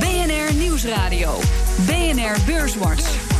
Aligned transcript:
BNR 0.00 0.54
Nieuwsradio. 0.54 1.40
BNR 1.86 2.36
Beurswatch. 2.46 3.35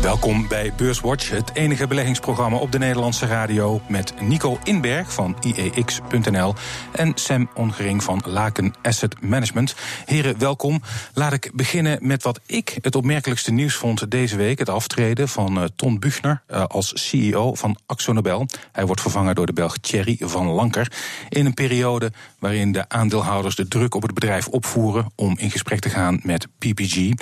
Welkom 0.00 0.48
bij 0.48 0.72
Beurswatch, 0.76 1.30
het 1.30 1.50
enige 1.54 1.86
beleggingsprogramma 1.86 2.56
op 2.56 2.72
de 2.72 2.78
Nederlandse 2.78 3.26
radio. 3.26 3.80
Met 3.88 4.14
Nico 4.20 4.58
Inberg 4.64 5.12
van 5.12 5.36
IEX.nl 5.40 6.54
en 6.92 7.12
Sam 7.14 7.50
Ongering 7.54 8.02
van 8.02 8.22
Laken 8.24 8.74
Asset 8.82 9.22
Management. 9.22 9.74
Heren, 10.04 10.38
welkom. 10.38 10.82
Laat 11.14 11.32
ik 11.32 11.50
beginnen 11.54 11.98
met 12.00 12.22
wat 12.22 12.40
ik 12.46 12.78
het 12.80 12.94
opmerkelijkste 12.94 13.52
nieuws 13.52 13.74
vond 13.74 14.10
deze 14.10 14.36
week: 14.36 14.58
het 14.58 14.68
aftreden 14.68 15.28
van 15.28 15.58
uh, 15.58 15.64
Ton 15.76 15.98
Buchner 15.98 16.42
uh, 16.50 16.64
als 16.64 17.08
CEO 17.08 17.54
van 17.54 17.78
Axonobel. 17.86 18.46
Hij 18.72 18.86
wordt 18.86 19.00
vervangen 19.00 19.34
door 19.34 19.46
de 19.46 19.52
Belg 19.52 19.78
Thierry 19.78 20.16
van 20.20 20.46
Lanker. 20.46 20.92
In 21.28 21.46
een 21.46 21.54
periode 21.54 22.12
waarin 22.38 22.72
de 22.72 22.88
aandeelhouders 22.88 23.54
de 23.54 23.68
druk 23.68 23.94
op 23.94 24.02
het 24.02 24.14
bedrijf 24.14 24.48
opvoeren 24.48 25.12
om 25.14 25.38
in 25.38 25.50
gesprek 25.50 25.80
te 25.80 25.90
gaan 25.90 26.20
met 26.22 26.46
PPG. 26.58 26.96
Uh, 26.96 27.12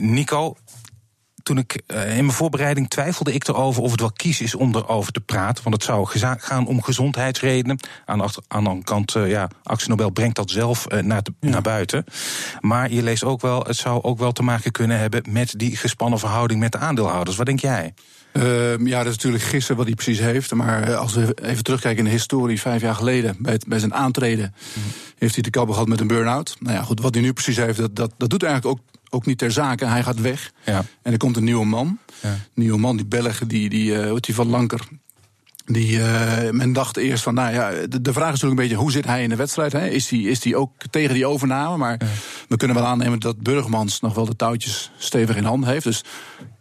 Nico, 0.00 0.56
toen 1.42 1.58
ik 1.58 1.82
uh, 1.86 2.16
in 2.16 2.24
mijn 2.24 2.36
voorbereiding 2.36 2.90
twijfelde 2.90 3.32
ik 3.32 3.48
erover 3.48 3.82
of 3.82 3.90
het 3.90 4.00
wel 4.00 4.12
kies 4.12 4.40
is 4.40 4.54
om 4.54 4.74
erover 4.74 5.12
te 5.12 5.20
praten. 5.20 5.62
Want 5.62 5.74
het 5.74 5.84
zou 5.84 6.06
gaan 6.38 6.66
om 6.66 6.82
gezondheidsredenen. 6.82 7.78
Aan 8.04 8.18
de, 8.18 8.24
aan 8.48 8.64
de 8.64 8.68
andere 8.68 8.84
kant, 8.84 9.14
uh, 9.14 9.30
ja, 9.30 9.48
Actie 9.62 9.88
Nobel 9.88 10.10
brengt 10.10 10.36
dat 10.36 10.50
zelf 10.50 10.92
uh, 10.92 10.98
naar, 10.98 11.22
te, 11.22 11.32
ja. 11.40 11.48
naar 11.48 11.62
buiten. 11.62 12.04
Maar 12.60 12.92
je 12.92 13.02
leest 13.02 13.24
ook 13.24 13.40
wel, 13.40 13.64
het 13.64 13.76
zou 13.76 14.02
ook 14.02 14.18
wel 14.18 14.32
te 14.32 14.42
maken 14.42 14.72
kunnen 14.72 14.98
hebben 14.98 15.22
met 15.28 15.54
die 15.56 15.76
gespannen 15.76 16.18
verhouding 16.18 16.60
met 16.60 16.72
de 16.72 16.78
aandeelhouders. 16.78 17.36
Wat 17.36 17.46
denk 17.46 17.60
jij? 17.60 17.94
Uh, 18.32 18.78
ja, 18.78 18.98
dat 18.98 19.06
is 19.06 19.16
natuurlijk 19.16 19.44
gissen 19.44 19.76
wat 19.76 19.86
hij 19.86 19.94
precies 19.94 20.18
heeft. 20.18 20.54
Maar 20.54 20.96
als 20.96 21.14
we 21.14 21.36
even 21.42 21.64
terugkijken 21.64 21.98
in 21.98 22.04
de 22.04 22.10
historie, 22.10 22.60
vijf 22.60 22.80
jaar 22.80 22.94
geleden, 22.94 23.36
bij, 23.38 23.52
het, 23.52 23.66
bij 23.66 23.78
zijn 23.78 23.94
aantreden, 23.94 24.54
mm. 24.74 24.82
heeft 25.18 25.34
hij 25.34 25.42
te 25.42 25.50
kappen 25.50 25.74
gehad 25.74 25.88
met 25.88 26.00
een 26.00 26.06
burn-out. 26.06 26.56
Nou 26.58 26.76
ja, 26.76 26.82
goed, 26.82 27.00
wat 27.00 27.14
hij 27.14 27.22
nu 27.22 27.32
precies 27.32 27.56
heeft, 27.56 27.78
dat, 27.78 27.96
dat, 27.96 28.12
dat 28.16 28.30
doet 28.30 28.42
eigenlijk 28.42 28.78
ook 28.78 28.86
ook 29.12 29.26
niet 29.26 29.38
ter 29.38 29.50
zake. 29.50 29.86
Hij 29.86 30.02
gaat 30.02 30.20
weg. 30.20 30.52
Ja. 30.64 30.84
En 31.02 31.12
er 31.12 31.18
komt 31.18 31.36
een 31.36 31.44
nieuwe 31.44 31.66
man. 31.66 31.98
Ja. 32.20 32.28
Een 32.28 32.38
nieuwe 32.54 32.78
man, 32.78 32.96
die 32.96 33.06
Belgen, 33.06 33.48
die, 33.48 33.68
die, 33.68 33.92
uh, 33.92 34.14
die 34.20 34.34
van 34.34 34.48
Lanker. 34.48 34.88
Die, 35.64 35.98
uh, 35.98 36.50
men 36.50 36.72
dacht 36.72 36.96
eerst 36.96 37.22
van, 37.22 37.34
nou 37.34 37.52
ja, 37.54 37.70
de, 37.70 38.00
de, 38.00 38.12
vraag 38.12 38.32
is 38.32 38.40
natuurlijk 38.40 38.60
een 38.60 38.68
beetje, 38.68 38.82
hoe 38.82 38.92
zit 38.92 39.04
hij 39.04 39.22
in 39.22 39.28
de 39.28 39.36
wedstrijd? 39.36 39.72
Hè? 39.72 39.88
Is 39.88 40.10
hij 40.10 40.18
is 40.18 40.44
hij 40.44 40.54
ook 40.54 40.72
tegen 40.90 41.14
die 41.14 41.26
overname? 41.26 41.76
Maar 41.76 41.96
ja. 41.98 42.06
we 42.48 42.56
kunnen 42.56 42.76
wel 42.76 42.86
aannemen 42.86 43.20
dat 43.20 43.40
Burgmans 43.40 44.00
nog 44.00 44.14
wel 44.14 44.24
de 44.24 44.36
touwtjes 44.36 44.90
stevig 44.96 45.36
in 45.36 45.44
hand 45.44 45.64
heeft. 45.64 45.84
Dus 45.84 46.04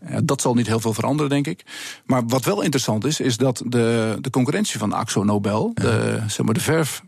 ja, 0.10 0.20
dat 0.24 0.42
zal 0.42 0.54
niet 0.54 0.68
heel 0.68 0.80
veel 0.80 0.94
veranderen, 0.94 1.30
denk 1.30 1.48
ik. 1.48 1.66
Maar 2.06 2.26
wat 2.26 2.46
wel 2.46 2.62
interessant 2.62 3.06
is, 3.06 3.20
is 3.20 3.38
dat 3.38 3.64
de, 3.66 4.18
de 4.22 4.30
concurrentie 4.30 4.80
van 4.80 4.94
Axo 4.94 5.24
Nobel, 5.24 5.72
de, 5.74 6.20
zeg 6.28 6.46
maar 6.46 6.54
de 6.54 6.60
verf 6.60 7.02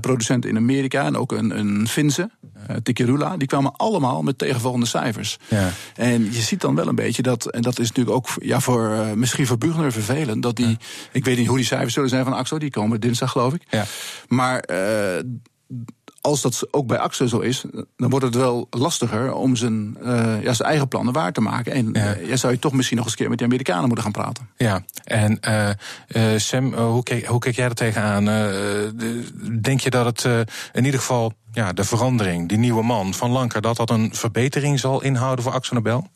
producenten 0.00 0.50
in 0.50 0.56
Amerika 0.56 1.04
en 1.04 1.16
ook 1.16 1.32
een, 1.32 1.58
een 1.58 1.88
Finse, 1.88 2.30
uh, 2.70 2.76
Tikirula, 2.82 3.36
die 3.36 3.48
kwamen 3.48 3.76
allemaal 3.76 4.22
met 4.22 4.38
tegenvallende 4.38 4.86
cijfers. 4.86 5.38
Ja. 5.48 5.70
En 5.94 6.24
je 6.24 6.40
ziet 6.40 6.60
dan 6.60 6.74
wel 6.74 6.88
een 6.88 6.94
beetje 6.94 7.22
dat, 7.22 7.50
en 7.50 7.62
dat 7.62 7.78
is 7.78 7.88
natuurlijk 7.88 8.16
ook 8.16 8.28
ja, 8.38 8.60
voor, 8.60 8.90
uh, 8.90 9.12
misschien 9.12 9.46
voor 9.46 9.58
Bugner 9.58 9.92
vervelend, 9.92 10.42
dat 10.42 10.56
die, 10.56 10.68
ja. 10.68 10.76
ik 11.12 11.24
weet 11.24 11.36
niet 11.36 11.46
hoe 11.46 11.56
die 11.56 11.66
cijfers 11.66 11.94
zullen 11.94 12.08
zijn 12.08 12.24
van 12.24 12.32
AXO, 12.32 12.58
die 12.58 12.70
komen 12.70 13.00
dinsdag 13.00 13.30
geloof 13.30 13.54
ik. 13.54 13.62
Ja. 13.70 13.84
Maar 14.28 14.64
als 16.24 16.40
dat 16.40 16.66
ook 16.70 16.86
bij 16.86 16.98
Axo 16.98 17.26
zo 17.26 17.38
is, 17.38 17.64
dan 17.96 18.10
wordt 18.10 18.24
het 18.24 18.34
wel 18.34 18.66
lastiger 18.70 19.32
om 19.32 19.56
zijn, 19.56 19.96
uh, 20.02 20.42
ja, 20.42 20.52
zijn 20.52 20.68
eigen 20.68 20.88
plannen 20.88 21.12
waar 21.12 21.32
te 21.32 21.40
maken. 21.40 21.72
En 21.72 21.90
ja. 21.92 22.16
uh, 22.18 22.36
zou 22.36 22.52
je 22.52 22.58
toch 22.58 22.72
misschien 22.72 22.96
nog 22.96 23.06
eens 23.06 23.14
een 23.14 23.20
keer 23.20 23.28
met 23.28 23.38
die 23.38 23.46
Amerikanen 23.46 23.84
moeten 23.84 24.04
gaan 24.04 24.12
praten. 24.12 24.48
Ja, 24.56 24.84
en 25.04 25.38
uh, 26.16 26.38
Sam, 26.38 26.74
hoe 26.74 27.02
kijk, 27.02 27.26
hoe 27.26 27.38
kijk 27.38 27.54
jij 27.54 27.64
er 27.64 27.74
tegenaan? 27.74 28.24
denk 29.60 29.80
je 29.80 29.90
dat 29.90 30.04
het 30.04 30.48
in 30.72 30.84
ieder 30.84 31.00
geval 31.00 31.32
ja, 31.52 31.72
de 31.72 31.84
verandering, 31.84 32.48
die 32.48 32.58
nieuwe 32.58 32.82
man 32.82 33.14
van 33.14 33.30
Lanker, 33.30 33.60
dat 33.60 33.76
dat 33.76 33.90
een 33.90 34.14
verbetering 34.14 34.80
zal 34.80 35.02
inhouden 35.02 35.44
voor 35.44 35.52
Axo 35.52 35.74
Nobel? 35.74 36.08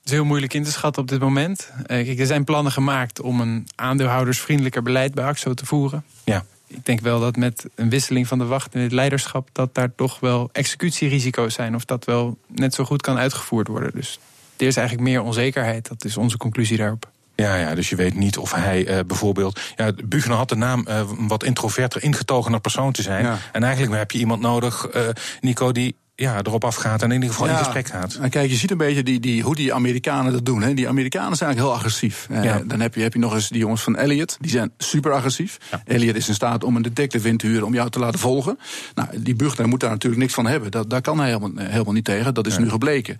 Het 0.00 0.04
is 0.04 0.10
heel 0.10 0.24
moeilijk 0.24 0.54
in 0.54 0.64
te 0.64 0.70
schatten 0.70 1.02
op 1.02 1.08
dit 1.08 1.20
moment. 1.20 1.70
Kijk, 1.86 2.18
er 2.18 2.26
zijn 2.26 2.44
plannen 2.44 2.72
gemaakt 2.72 3.20
om 3.20 3.40
een 3.40 3.68
aandeelhoudersvriendelijker 3.74 4.82
beleid 4.82 5.14
bij 5.14 5.24
AXO 5.24 5.54
te 5.54 5.66
voeren. 5.66 6.04
Ja 6.24 6.44
ik 6.66 6.84
denk 6.84 7.00
wel 7.00 7.20
dat 7.20 7.36
met 7.36 7.66
een 7.74 7.90
wisseling 7.90 8.26
van 8.26 8.38
de 8.38 8.44
wacht 8.44 8.74
in 8.74 8.80
het 8.80 8.92
leiderschap, 8.92 9.48
dat 9.52 9.74
daar 9.74 9.94
toch 9.94 10.20
wel 10.20 10.48
executierisico's 10.52 11.54
zijn. 11.54 11.74
Of 11.74 11.84
dat 11.84 12.04
wel 12.04 12.38
net 12.46 12.74
zo 12.74 12.84
goed 12.84 13.02
kan 13.02 13.18
uitgevoerd 13.18 13.68
worden. 13.68 13.90
Dus 13.94 14.18
er 14.56 14.66
is 14.66 14.76
eigenlijk 14.76 15.08
meer 15.08 15.22
onzekerheid. 15.22 15.88
Dat 15.88 16.04
is 16.04 16.16
onze 16.16 16.36
conclusie 16.36 16.76
daarop. 16.76 17.10
Ja, 17.34 17.56
ja, 17.56 17.74
dus 17.74 17.88
je 17.88 17.96
weet 17.96 18.14
niet 18.14 18.38
of 18.38 18.52
hij 18.52 18.88
uh, 18.88 18.98
bijvoorbeeld. 19.06 19.60
Ja, 19.76 19.92
Bugner 20.04 20.36
had 20.36 20.48
de 20.48 20.56
naam 20.56 20.86
uh, 20.88 21.00
wat 21.18 21.44
introverter, 21.44 22.02
ingetogener 22.02 22.60
persoon 22.60 22.92
te 22.92 23.02
zijn. 23.02 23.24
Ja. 23.24 23.38
En 23.52 23.62
eigenlijk 23.62 23.96
heb 23.96 24.10
je 24.10 24.18
iemand 24.18 24.40
nodig, 24.40 24.94
uh, 24.94 25.02
Nico, 25.40 25.72
die 25.72 25.96
ja, 26.16 26.42
erop 26.42 26.64
afgaat 26.64 27.02
en 27.02 27.08
in 27.08 27.14
ieder 27.14 27.28
geval 27.28 27.46
ja, 27.46 27.52
in 27.52 27.64
gesprek 27.64 27.86
gaat. 27.86 28.14
En 28.20 28.30
kijk, 28.30 28.50
je 28.50 28.56
ziet 28.56 28.70
een 28.70 28.76
beetje 28.76 29.02
die, 29.02 29.20
die, 29.20 29.42
hoe 29.42 29.54
die 29.54 29.74
Amerikanen 29.74 30.32
dat 30.32 30.44
doen. 30.44 30.62
Hè. 30.62 30.74
Die 30.74 30.88
Amerikanen 30.88 31.36
zijn 31.36 31.48
eigenlijk 31.50 31.68
heel 31.68 31.84
agressief. 31.84 32.26
Ja. 32.30 32.62
Dan 32.66 32.80
heb 32.80 32.94
je, 32.94 33.02
heb 33.02 33.12
je 33.12 33.18
nog 33.18 33.34
eens 33.34 33.48
die 33.48 33.58
jongens 33.58 33.82
van 33.82 33.96
Elliot. 33.96 34.36
Die 34.40 34.50
zijn 34.50 34.72
super 34.78 35.12
agressief. 35.12 35.58
Ja. 35.70 35.82
Elliot 35.84 36.16
is 36.16 36.28
in 36.28 36.34
staat 36.34 36.64
om 36.64 36.76
een 36.76 36.82
detective 36.82 37.28
in 37.28 37.36
te 37.36 37.46
huren 37.46 37.66
om 37.66 37.74
jou 37.74 37.90
te 37.90 37.98
laten 37.98 38.18
volgen. 38.18 38.58
Nou, 38.94 39.08
die 39.22 39.34
Bugner 39.34 39.68
moet 39.68 39.80
daar 39.80 39.90
natuurlijk 39.90 40.22
niks 40.22 40.34
van 40.34 40.46
hebben. 40.46 40.70
Dat, 40.70 40.90
daar 40.90 41.00
kan 41.00 41.18
hij 41.18 41.26
helemaal, 41.26 41.64
helemaal 41.64 41.92
niet 41.92 42.04
tegen. 42.04 42.34
Dat 42.34 42.46
is 42.46 42.58
nu 42.58 42.68
gebleken. 42.68 43.18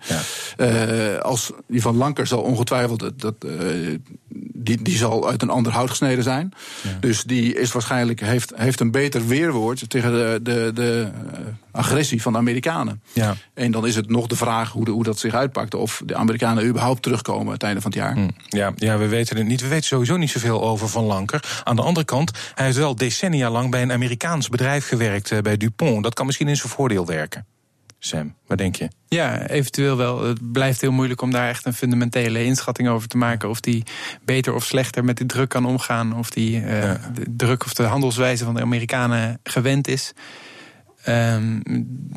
Uh, 0.57 1.17
als 1.17 1.51
die 1.67 1.81
van 1.81 1.95
Lanker 1.95 2.27
zal 2.27 2.41
ongetwijfeld... 2.41 2.99
Dat, 2.99 3.19
dat, 3.19 3.35
uh, 3.45 3.97
die, 4.53 4.81
die 4.81 4.97
zal 4.97 5.29
uit 5.29 5.41
een 5.41 5.49
ander 5.49 5.71
hout 5.71 5.89
gesneden 5.89 6.23
zijn. 6.23 6.53
Dus 6.99 7.23
die 7.23 7.55
is 7.59 7.71
waarschijnlijk, 7.71 8.19
heeft, 8.19 8.51
heeft 8.55 8.79
een 8.79 8.91
beter 8.91 9.27
weerwoord 9.27 9.89
tegen 9.89 10.11
de, 10.11 10.39
de, 10.43 10.71
de 10.73 11.07
agressie 11.77 12.21
van 12.21 12.31
de 12.31 12.37
Amerikanen. 12.37 13.01
Ja. 13.13 13.35
En 13.53 13.71
dan 13.71 13.87
is 13.87 13.95
het 13.95 14.09
nog 14.09 14.27
de 14.27 14.35
vraag 14.35 14.71
hoe, 14.71 14.85
de, 14.85 14.91
hoe 14.91 15.03
dat 15.03 15.19
zich 15.19 15.33
uitpakt. 15.33 15.73
Of 15.73 16.01
de 16.05 16.15
Amerikanen 16.15 16.65
überhaupt 16.65 17.01
terugkomen 17.01 17.45
aan 17.45 17.53
het 17.53 17.63
einde 17.63 17.81
van 17.81 17.91
het 17.91 17.99
jaar. 17.99 18.13
Hm. 18.13 18.29
Ja, 18.47 18.73
ja, 18.75 18.97
we 18.97 19.07
weten 19.07 19.37
het 19.37 19.47
niet. 19.47 19.61
We 19.61 19.67
weten 19.67 19.85
sowieso 19.85 20.17
niet 20.17 20.29
zoveel 20.29 20.63
over 20.63 20.89
Van 20.89 21.03
Lanker. 21.03 21.61
Aan 21.63 21.75
de 21.75 21.81
andere 21.81 22.05
kant, 22.05 22.31
hij 22.55 22.65
heeft 22.65 22.77
wel 22.77 22.95
decennia 22.95 23.49
lang 23.49 23.71
bij 23.71 23.81
een 23.81 23.91
Amerikaans 23.91 24.49
bedrijf 24.49 24.87
gewerkt, 24.87 25.31
uh, 25.31 25.39
bij 25.39 25.57
Dupont. 25.57 26.03
Dat 26.03 26.13
kan 26.13 26.25
misschien 26.25 26.47
in 26.47 26.57
zijn 26.57 26.71
voordeel 26.71 27.05
werken. 27.05 27.45
Sam, 27.99 28.35
wat 28.47 28.57
denk 28.57 28.75
je? 28.75 28.89
Ja, 29.07 29.47
eventueel 29.47 29.97
wel. 29.97 30.23
Het 30.23 30.51
blijft 30.51 30.81
heel 30.81 30.91
moeilijk 30.91 31.21
om 31.21 31.31
daar 31.31 31.49
echt 31.49 31.65
een 31.65 31.73
fundamentele 31.73 32.43
inschatting 32.43 32.89
over 32.89 33.07
te 33.07 33.17
maken. 33.17 33.49
Of 33.49 33.59
die 33.59 33.83
beter 34.25 34.53
of 34.53 34.63
slechter 34.63 35.03
met 35.03 35.17
de 35.17 35.25
druk 35.25 35.49
kan 35.49 35.65
omgaan. 35.65 36.17
Of 36.17 36.29
die 36.29 36.61
uh, 36.61 36.81
ja. 36.81 36.99
de 37.13 37.35
druk 37.35 37.65
of 37.65 37.73
de 37.73 37.83
handelswijze 37.83 38.43
van 38.43 38.53
de 38.53 38.61
Amerikanen 38.61 39.39
gewend 39.43 39.87
is. 39.87 40.13
Um, 41.09 41.61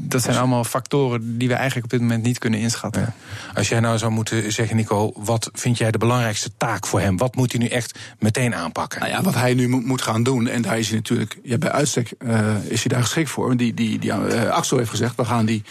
dat 0.02 0.22
zijn 0.22 0.36
allemaal 0.36 0.64
factoren 0.64 1.38
die 1.38 1.48
we 1.48 1.54
eigenlijk 1.54 1.84
op 1.84 1.90
dit 1.90 2.00
moment 2.00 2.22
niet 2.22 2.38
kunnen 2.38 2.60
inschatten. 2.60 3.02
Ja. 3.02 3.14
Als 3.54 3.68
jij 3.68 3.80
nou 3.80 3.98
zou 3.98 4.12
moeten 4.12 4.52
zeggen, 4.52 4.76
Nico, 4.76 5.12
wat 5.14 5.50
vind 5.52 5.78
jij 5.78 5.90
de 5.90 5.98
belangrijkste 5.98 6.50
taak 6.56 6.86
voor 6.86 7.00
hem? 7.00 7.16
Wat 7.16 7.36
moet 7.36 7.52
hij 7.52 7.60
nu 7.60 7.66
echt 7.66 7.98
meteen 8.18 8.54
aanpakken? 8.54 9.00
Nou 9.00 9.12
ja, 9.12 9.22
wat 9.22 9.34
hij 9.34 9.54
nu 9.54 9.68
moet 9.68 10.02
gaan 10.02 10.22
doen, 10.22 10.46
en 10.46 10.62
daar 10.62 10.78
is 10.78 10.88
hij 10.88 10.96
natuurlijk, 10.96 11.38
ja, 11.42 11.58
bij 11.58 11.70
uitstek 11.70 12.12
uh, 12.18 12.56
is 12.68 12.84
hij 12.84 12.92
daar 12.92 13.02
geschikt 13.02 13.30
voor. 13.30 13.56
Die, 13.56 13.74
die, 13.74 13.98
die 13.98 14.10
uh, 14.10 14.48
Axel 14.48 14.76
heeft 14.76 14.90
gezegd, 14.90 15.16
we 15.16 15.24
gaan 15.24 15.46
die 15.46 15.62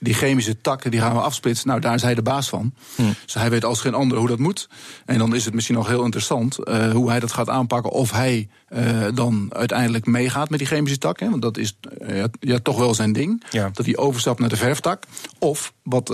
die 0.00 0.14
chemische 0.14 0.60
takken 0.60 0.90
die 0.90 1.00
gaan 1.00 1.14
we 1.14 1.20
afsplitsen. 1.20 1.68
Nou, 1.68 1.80
daar 1.80 1.94
is 1.94 2.02
hij 2.02 2.14
de 2.14 2.22
baas 2.22 2.48
van. 2.48 2.72
Hmm. 2.94 3.14
Dus 3.24 3.34
hij 3.34 3.50
weet 3.50 3.64
als 3.64 3.80
geen 3.80 3.94
ander 3.94 4.18
hoe 4.18 4.28
dat 4.28 4.38
moet. 4.38 4.68
En 5.04 5.18
dan 5.18 5.34
is 5.34 5.44
het 5.44 5.54
misschien 5.54 5.76
nog 5.76 5.88
heel 5.88 6.04
interessant 6.04 6.58
uh, 6.64 6.92
hoe 6.92 7.10
hij 7.10 7.20
dat 7.20 7.32
gaat 7.32 7.48
aanpakken. 7.48 7.90
Of 7.90 8.10
hij 8.10 8.48
uh, 8.68 9.06
dan 9.14 9.46
uiteindelijk 9.54 10.06
meegaat 10.06 10.50
met 10.50 10.58
die 10.58 10.68
chemische 10.68 10.98
tak. 10.98 11.20
Hè, 11.20 11.30
want 11.30 11.42
dat 11.42 11.56
is 11.56 11.78
uh, 12.08 12.24
ja, 12.40 12.58
toch 12.58 12.78
wel 12.78 12.94
zijn 12.94 13.12
ding. 13.12 13.44
Ja. 13.50 13.70
Dat 13.72 13.86
hij 13.86 13.96
overstapt 13.96 14.38
naar 14.38 14.48
de 14.48 14.56
verftak. 14.56 15.04
Of 15.38 15.72
wat, 15.82 16.08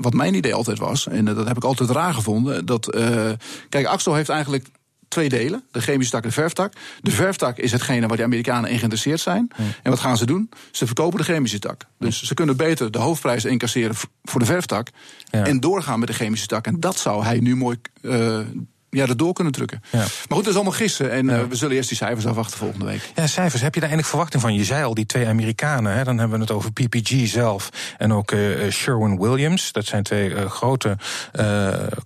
wat 0.00 0.12
mijn 0.12 0.34
idee 0.34 0.54
altijd 0.54 0.78
was, 0.78 1.08
en 1.08 1.24
dat 1.24 1.46
heb 1.46 1.56
ik 1.56 1.64
altijd 1.64 1.90
raar 1.90 2.14
gevonden. 2.14 2.66
Dat, 2.66 2.96
kijk, 3.68 3.86
Axel 3.86 4.14
heeft 4.14 4.28
eigenlijk 4.28 4.68
twee 5.14 5.28
delen. 5.28 5.62
De 5.70 5.80
chemische 5.80 6.12
tak 6.12 6.22
en 6.22 6.28
de 6.28 6.34
verftak. 6.34 6.72
De 7.00 7.10
verftak 7.10 7.58
is 7.58 7.72
hetgene 7.72 8.06
waar 8.06 8.16
de 8.16 8.22
Amerikanen 8.22 8.70
in 8.70 8.76
geïnteresseerd 8.76 9.20
zijn. 9.20 9.50
En 9.82 9.90
wat 9.90 10.00
gaan 10.00 10.16
ze 10.16 10.26
doen? 10.26 10.50
Ze 10.70 10.86
verkopen 10.86 11.18
de 11.18 11.24
chemische 11.24 11.58
tak. 11.58 11.86
Dus 11.98 12.22
ze 12.22 12.34
kunnen 12.34 12.56
beter 12.56 12.90
de 12.90 12.98
hoofdprijs 12.98 13.44
incasseren 13.44 13.96
voor 14.22 14.40
de 14.40 14.46
verftak. 14.46 14.88
Ja. 15.30 15.46
En 15.46 15.60
doorgaan 15.60 15.98
met 15.98 16.08
de 16.08 16.14
chemische 16.14 16.46
tak. 16.46 16.66
En 16.66 16.80
dat 16.80 16.98
zou 16.98 17.24
hij 17.24 17.38
nu 17.38 17.56
mooi 17.56 17.76
uh, 18.02 18.38
ja, 18.94 19.06
erdoor 19.06 19.32
kunnen 19.32 19.52
drukken. 19.52 19.82
Ja. 19.90 19.98
Maar 19.98 20.08
goed, 20.08 20.36
dat 20.36 20.46
is 20.46 20.54
allemaal 20.54 20.72
gissen. 20.72 21.10
En 21.10 21.26
ja. 21.26 21.38
uh, 21.38 21.44
we 21.48 21.56
zullen 21.56 21.76
eerst 21.76 21.88
die 21.88 21.98
cijfers 21.98 22.26
afwachten 22.26 22.58
volgende 22.58 22.84
week. 22.84 23.10
Ja, 23.14 23.26
cijfers. 23.26 23.62
Heb 23.62 23.74
je 23.74 23.80
daar 23.80 23.88
eindelijk 23.88 24.08
verwachting 24.08 24.42
van? 24.42 24.54
Je 24.54 24.64
zei 24.64 24.84
al, 24.84 24.94
die 24.94 25.06
twee 25.06 25.26
Amerikanen. 25.26 25.92
Hè, 25.92 26.04
dan 26.04 26.18
hebben 26.18 26.38
we 26.38 26.44
het 26.44 26.52
over 26.52 26.72
PPG 26.72 27.26
zelf. 27.26 27.68
En 27.98 28.12
ook 28.12 28.32
uh, 28.32 28.70
Sherwin-Williams. 28.70 29.72
Dat 29.72 29.86
zijn 29.86 30.02
twee 30.02 30.30
uh, 30.30 30.50
grote 30.50 30.96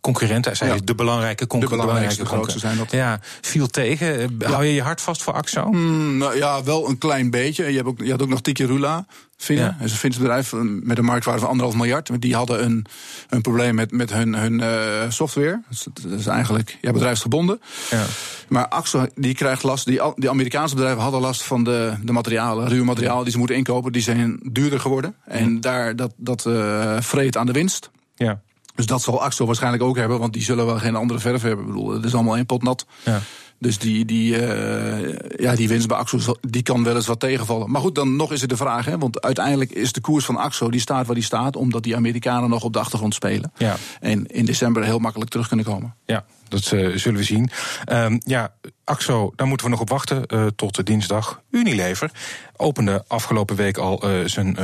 concurrenten. 0.01 0.57
Zij 0.57 0.69
ja. 0.69 0.77
de 0.85 0.95
belangrijke 0.95 1.47
concurrenten. 1.47 1.87
De 1.87 1.93
belangrijkste, 1.93 2.23
de 2.23 2.29
grootste 2.29 2.59
zijn 2.59 2.77
dat. 2.77 2.91
Ja, 2.91 3.21
viel 3.41 3.67
tegen. 3.67 4.37
Hou 4.45 4.65
je 4.65 4.75
je 4.75 4.83
hart 4.83 5.01
vast 5.01 5.23
voor 5.23 5.33
AXO? 5.33 5.71
Mm, 5.71 6.17
nou, 6.17 6.37
ja, 6.37 6.63
wel 6.63 6.89
een 6.89 6.99
klein 6.99 7.31
beetje. 7.31 7.65
Je, 7.65 7.77
hebt 7.77 7.89
ook, 7.89 8.01
je 8.01 8.11
had 8.11 8.23
ook 8.23 8.29
nog 8.29 8.41
Tiki 8.41 8.67
Rula. 8.67 9.07
Fina. 9.39 9.77
Ja. 9.79 9.85
Is 9.85 9.91
een 9.91 9.99
Fins 9.99 10.17
bedrijf 10.17 10.53
met 10.63 10.99
een 10.99 11.05
marktwaarde 11.05 11.41
van 11.41 11.49
anderhalf 11.49 11.77
miljard. 11.77 12.21
Die 12.21 12.35
hadden 12.35 12.65
een, 12.65 12.87
een 13.29 13.41
probleem 13.41 13.75
met, 13.75 13.91
met 13.91 14.13
hun, 14.13 14.35
hun 14.35 14.61
eh, 14.61 15.11
software. 15.11 15.63
Dus 15.69 15.87
dat 15.93 16.13
is 16.19 16.27
eigenlijk 16.27 16.79
ja, 16.81 16.93
bedrijfsgebonden. 16.93 17.61
Ja. 17.91 18.05
Maar 18.49 18.69
Axel 18.69 19.07
die 19.15 19.35
krijgt 19.35 19.63
last. 19.63 19.87
Die, 19.87 20.01
die 20.15 20.31
Amerikaanse 20.31 20.75
bedrijven 20.75 21.03
hadden 21.03 21.21
last 21.21 21.43
van 21.43 21.65
de, 21.65 21.95
de 22.03 22.13
materialen, 22.13 22.69
ruwe 22.69 22.85
materialen 22.85 23.23
die 23.23 23.33
ze 23.33 23.39
moeten 23.39 23.57
inkopen. 23.57 23.93
Die 23.93 24.03
zijn 24.03 24.41
duurder 24.43 24.81
geworden. 24.81 25.15
En 25.25 25.61
daar, 25.61 25.97
dat, 25.97 26.13
dat 26.17 26.47
eh, 26.47 26.97
vreet 27.01 27.37
aan 27.37 27.47
de 27.47 27.53
winst. 27.53 27.91
Ja. 28.15 28.41
Dus 28.75 28.87
dat 28.87 29.03
zal 29.03 29.23
Axel 29.23 29.47
waarschijnlijk 29.47 29.83
ook 29.83 29.97
hebben, 29.97 30.19
want 30.19 30.33
die 30.33 30.43
zullen 30.43 30.67
wel 30.67 30.79
geen 30.79 30.97
andere 30.97 31.21
verf 31.21 31.43
hebben. 31.43 31.67
Ik 31.67 31.73
bedoel, 31.73 31.93
het 31.93 32.05
is 32.05 32.15
allemaal 32.15 32.37
één 32.37 32.47
pot 32.47 32.63
nat. 32.63 32.87
Ja. 33.05 33.21
Dus 33.61 33.79
die, 33.79 34.05
die, 34.05 34.47
eh, 34.47 35.17
ja, 35.37 35.55
die 35.55 35.69
winst 35.69 35.89
bij 35.89 35.97
Axo 35.97 36.35
die 36.41 36.63
kan 36.63 36.85
wel 36.85 36.95
eens 36.95 37.07
wat 37.07 37.21
tegenvallen. 37.21 37.71
Maar 37.71 37.81
goed, 37.81 37.95
dan 37.95 38.17
nog 38.17 38.33
is 38.33 38.41
het 38.41 38.51
de 38.51 38.57
vraag. 38.57 38.85
Hè, 38.85 38.99
want 38.99 39.23
uiteindelijk 39.23 39.71
is 39.71 39.93
de 39.93 40.01
koers 40.01 40.25
van 40.25 40.37
Axo 40.37 40.71
die 40.71 40.81
staat 40.81 41.07
waar 41.07 41.15
die 41.15 41.25
staat, 41.25 41.57
omdat 41.57 41.83
die 41.83 41.97
Amerikanen 41.97 42.51
nog 42.51 42.63
op 42.63 42.73
de 42.73 42.79
achtergrond 42.79 43.15
spelen. 43.15 43.53
Ja. 43.57 43.77
En 44.01 44.27
in 44.27 44.45
december 44.45 44.85
heel 44.85 44.99
makkelijk 44.99 45.31
terug 45.31 45.49
kunnen 45.49 45.67
komen. 45.67 45.95
Ja, 46.07 46.25
dat 46.49 46.73
eh, 46.73 46.97
zullen 46.97 47.19
we 47.19 47.25
zien. 47.25 47.51
Ehm, 47.85 48.19
ja, 48.19 48.55
AXO, 48.85 49.33
daar 49.37 49.47
moeten 49.47 49.67
we 49.67 49.73
nog 49.73 49.81
op 49.81 49.89
wachten 49.89 50.27
eh, 50.27 50.47
tot 50.57 50.75
de 50.75 50.83
dinsdag. 50.83 51.43
Unilever 51.51 52.11
opende 52.57 53.05
afgelopen 53.07 53.57
week 53.57 53.77
al 53.77 54.05
zijn 54.25 54.57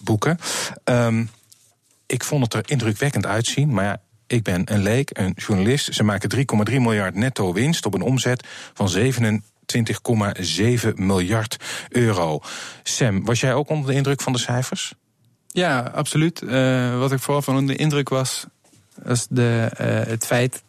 boeken. 0.00 0.38
Ehm, 0.84 1.24
ik 2.06 2.24
vond 2.24 2.44
het 2.44 2.54
er 2.54 2.70
indrukwekkend 2.70 3.26
uitzien, 3.26 3.72
maar 3.72 3.84
ja, 3.84 4.00
ik 4.26 4.42
ben 4.42 4.72
een 4.72 4.82
leek, 4.82 5.10
een 5.12 5.32
journalist. 5.36 5.94
Ze 5.94 6.04
maken 6.04 6.46
3,3 6.70 6.80
miljard 6.80 7.14
netto 7.14 7.52
winst 7.52 7.86
op 7.86 7.94
een 7.94 8.02
omzet 8.02 8.46
van 8.74 8.94
27,7 8.94 10.94
miljard 10.94 11.56
euro. 11.88 12.40
Sam, 12.82 13.24
was 13.24 13.40
jij 13.40 13.54
ook 13.54 13.68
onder 13.68 13.90
de 13.90 13.96
indruk 13.96 14.20
van 14.20 14.32
de 14.32 14.38
cijfers? 14.38 14.94
Ja, 15.46 15.90
absoluut. 15.94 16.42
Eh, 16.42 16.98
wat 16.98 17.12
ik 17.12 17.18
vooral 17.18 17.42
van 17.42 17.56
onder 17.56 17.76
de 17.76 17.82
indruk 17.82 18.08
was, 18.08 18.46
was 19.02 19.26
de, 19.30 19.70
eh, 19.76 20.08
het 20.08 20.26
feit 20.26 20.62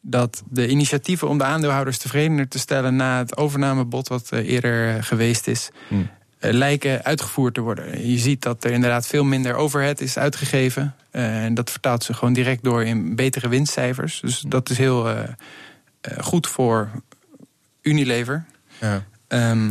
dat 0.00 0.42
de 0.48 0.68
initiatieven 0.68 1.28
om 1.28 1.38
de 1.38 1.44
aandeelhouders 1.44 1.98
tevredener 1.98 2.48
te 2.48 2.58
stellen 2.58 2.96
na 2.96 3.18
het 3.18 3.36
overnamebod 3.36 4.08
wat 4.08 4.30
eh, 4.30 4.48
eerder 4.48 5.04
geweest 5.04 5.46
is, 5.46 5.70
Hmm. 5.88 6.10
Eh, 6.40 6.52
lijken 6.52 7.04
uitgevoerd 7.04 7.54
te 7.54 7.60
worden. 7.60 8.08
Je 8.10 8.18
ziet 8.18 8.42
dat 8.42 8.64
er 8.64 8.70
inderdaad 8.70 9.06
veel 9.06 9.24
minder 9.24 9.54
overhead 9.54 10.00
is 10.00 10.18
uitgegeven. 10.18 10.94
eh, 11.10 11.44
en 11.44 11.54
dat 11.54 11.70
vertaalt 11.70 12.04
zich 12.04 12.16
gewoon 12.18 12.34
direct 12.34 12.62
door 12.64 12.84
in 12.84 13.16
betere 13.16 13.48
winstcijfers. 13.48 14.20
Dus 14.20 14.40
dat 14.48 14.70
is 14.70 14.78
heel 14.78 15.08
eh, 15.08 15.18
goed 16.20 16.46
voor 16.46 16.88
Unilever. 17.82 18.44
Ja. 18.80 19.04
Ehm, 19.28 19.70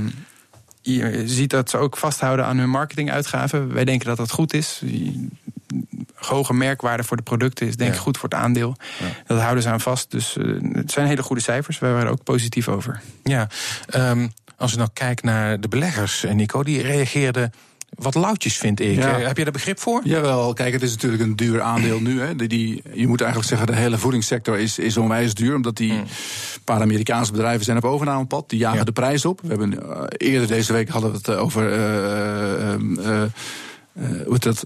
je 0.82 1.24
ziet 1.28 1.50
dat 1.50 1.70
ze 1.70 1.78
ook 1.78 1.98
vasthouden 1.98 2.46
aan 2.46 2.58
hun 2.58 2.70
marketinguitgaven. 2.70 3.74
Wij 3.74 3.86
denken 3.86 4.08
dat 4.08 4.18
dat 4.18 4.32
goed 4.32 4.54
is. 4.54 4.82
Hoge 6.16 6.54
merkwaarde 6.54 7.04
voor 7.04 7.18
de 7.18 7.24
producten 7.24 7.68
is 7.68 7.76
denk 7.76 7.90
ik 7.90 7.96
Ja. 7.96 8.02
goed 8.02 8.18
voor 8.18 8.30
het 8.30 8.38
aandeel. 8.40 8.76
Dat 9.28 9.40
houden 9.42 9.64
ze 9.64 9.70
aan 9.70 9.82
vast. 9.82 10.12
Dus 10.12 10.38
het 10.72 10.92
zijn 10.92 11.08
hele 11.08 11.24
goede 11.24 11.42
cijfers. 11.42 11.80
Wij 11.80 11.92
waren 11.92 12.06
er 12.06 12.12
ook 12.12 12.24
positief 12.24 12.68
over. 12.68 13.02
Ja, 13.24 13.48
ehm, 13.90 14.28
als 14.60 14.72
we 14.72 14.78
nou 14.78 14.90
kijken 14.94 15.26
naar 15.26 15.60
de 15.60 15.68
beleggers, 15.68 16.24
eh, 16.24 16.34
Nico, 16.34 16.64
die 16.64 16.82
reageerden 16.82 17.52
wat 17.90 18.16
lauwtjes, 18.16 18.58
vind 18.58 18.80
ik. 18.80 18.96
Ja. 18.96 19.18
Eh, 19.20 19.28
heb 19.28 19.38
je 19.38 19.44
daar 19.44 19.54
begrip 19.54 19.80
voor? 19.80 20.02
Jawel, 20.04 20.54
kijk, 20.54 20.74
het 20.74 20.82
is 20.82 20.92
natuurlijk 20.92 21.22
een 21.22 21.36
duur 21.36 21.62
aandeel 21.62 22.00
nu. 22.00 22.22
Hè. 22.22 22.36
Die, 22.36 22.48
die, 22.48 22.82
je 22.94 23.08
moet 23.08 23.20
eigenlijk 23.22 23.50
zeggen, 23.50 23.68
de 23.68 23.76
hele 23.76 23.98
voedingssector 23.98 24.60
is, 24.60 24.80
is 24.80 24.98
onwijs 24.98 25.34
duur. 25.34 25.56
Omdat 25.56 25.78
die 25.78 25.92
Hmm. 25.92 26.06
paar 26.64 26.82
Amerikaanse 26.82 27.32
bedrijven 27.32 27.66
zijn 27.66 27.78
op 27.78 27.86
overnamepad. 27.86 28.50
Die 28.50 28.60
jagen 28.60 28.78
Ja. 28.78 28.84
de 28.84 28.92
prijs 28.92 29.26
op. 29.26 29.42
We 29.42 29.48
hebben, 29.48 29.92
eh, 29.92 30.04
eerder 30.30 30.48
deze 30.48 30.74
week 30.74 30.90
hadden 30.90 31.12
we 31.12 31.18
het 31.18 31.30
over... 31.30 31.62
hoe 33.94 34.34
heet 34.34 34.44
dat? 34.44 34.66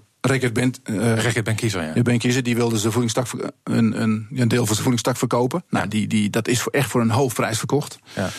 Bent, 0.54 0.80
eh, 0.84 1.14
Reckitt 1.18 1.44
Ben 1.44 1.56
Kiezer, 1.56 1.84
ja. 2.32 2.42
Die 2.42 2.56
wilde 2.56 2.78
zijn 2.78 2.92
voedingstak, 2.92 3.28
een, 3.64 4.02
een, 4.02 4.28
een 4.36 4.48
deel 4.48 4.58
van 4.58 4.68
zijn 4.68 4.78
voedingstak 4.78 5.18
verkopen. 5.18 5.64
Nou, 5.70 5.88
die, 5.88 6.08
die, 6.08 6.30
dat 6.30 6.48
is 6.48 6.62
voor, 6.62 6.72
echt 6.72 6.90
voor 6.90 7.02
een 7.02 7.10
hoofdprijs 7.12 7.58
verkocht. 7.58 8.00
Ja. 8.16 8.30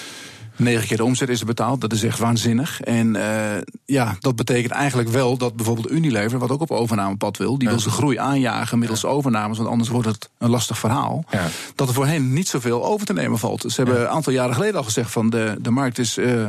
Negen 0.56 0.86
keer 0.86 0.96
de 0.96 1.04
omzet 1.04 1.28
is 1.28 1.40
er 1.40 1.46
betaald. 1.46 1.80
Dat 1.80 1.92
is 1.92 2.02
echt 2.02 2.18
waanzinnig. 2.18 2.80
En 2.80 3.16
eh, 3.16 3.62
ja, 3.84 4.16
dat 4.20 4.36
betekent 4.36 4.72
eigenlijk 4.72 5.08
wel 5.08 5.36
dat 5.36 5.56
bijvoorbeeld 5.56 5.90
Unilever, 5.90 6.38
wat 6.38 6.50
ook 6.50 6.60
op 6.60 6.70
overnamepad 6.70 7.36
wil, 7.36 7.58
die 7.58 7.68
wil 7.68 7.80
zijn 7.80 7.94
groei 7.94 8.18
aanjagen 8.18 8.78
middels 8.78 9.04
overnames, 9.04 9.56
want 9.56 9.68
anders 9.68 9.88
wordt 9.88 10.08
het 10.08 10.28
een 10.38 10.50
lastig 10.50 10.78
verhaal. 10.78 11.24
Dat 11.74 11.88
er 11.88 11.94
voor 11.94 12.06
hen 12.06 12.32
niet 12.32 12.48
zoveel 12.48 12.84
over 12.84 13.06
te 13.06 13.12
nemen 13.12 13.38
valt. 13.38 13.60
Ze 13.60 13.82
hebben 13.82 14.00
een 14.00 14.08
aantal 14.08 14.32
jaren 14.32 14.54
geleden 14.54 14.76
al 14.76 14.84
gezegd 14.84 15.10
van 15.10 15.30
de, 15.30 15.56
de 15.60 15.70
markt 15.70 15.98
is 15.98 16.16
eh, 16.16 16.44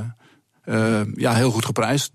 eh, 0.64 1.02
ja, 1.16 1.34
heel 1.34 1.52
goed 1.52 1.66
geprijsd. 1.66 2.12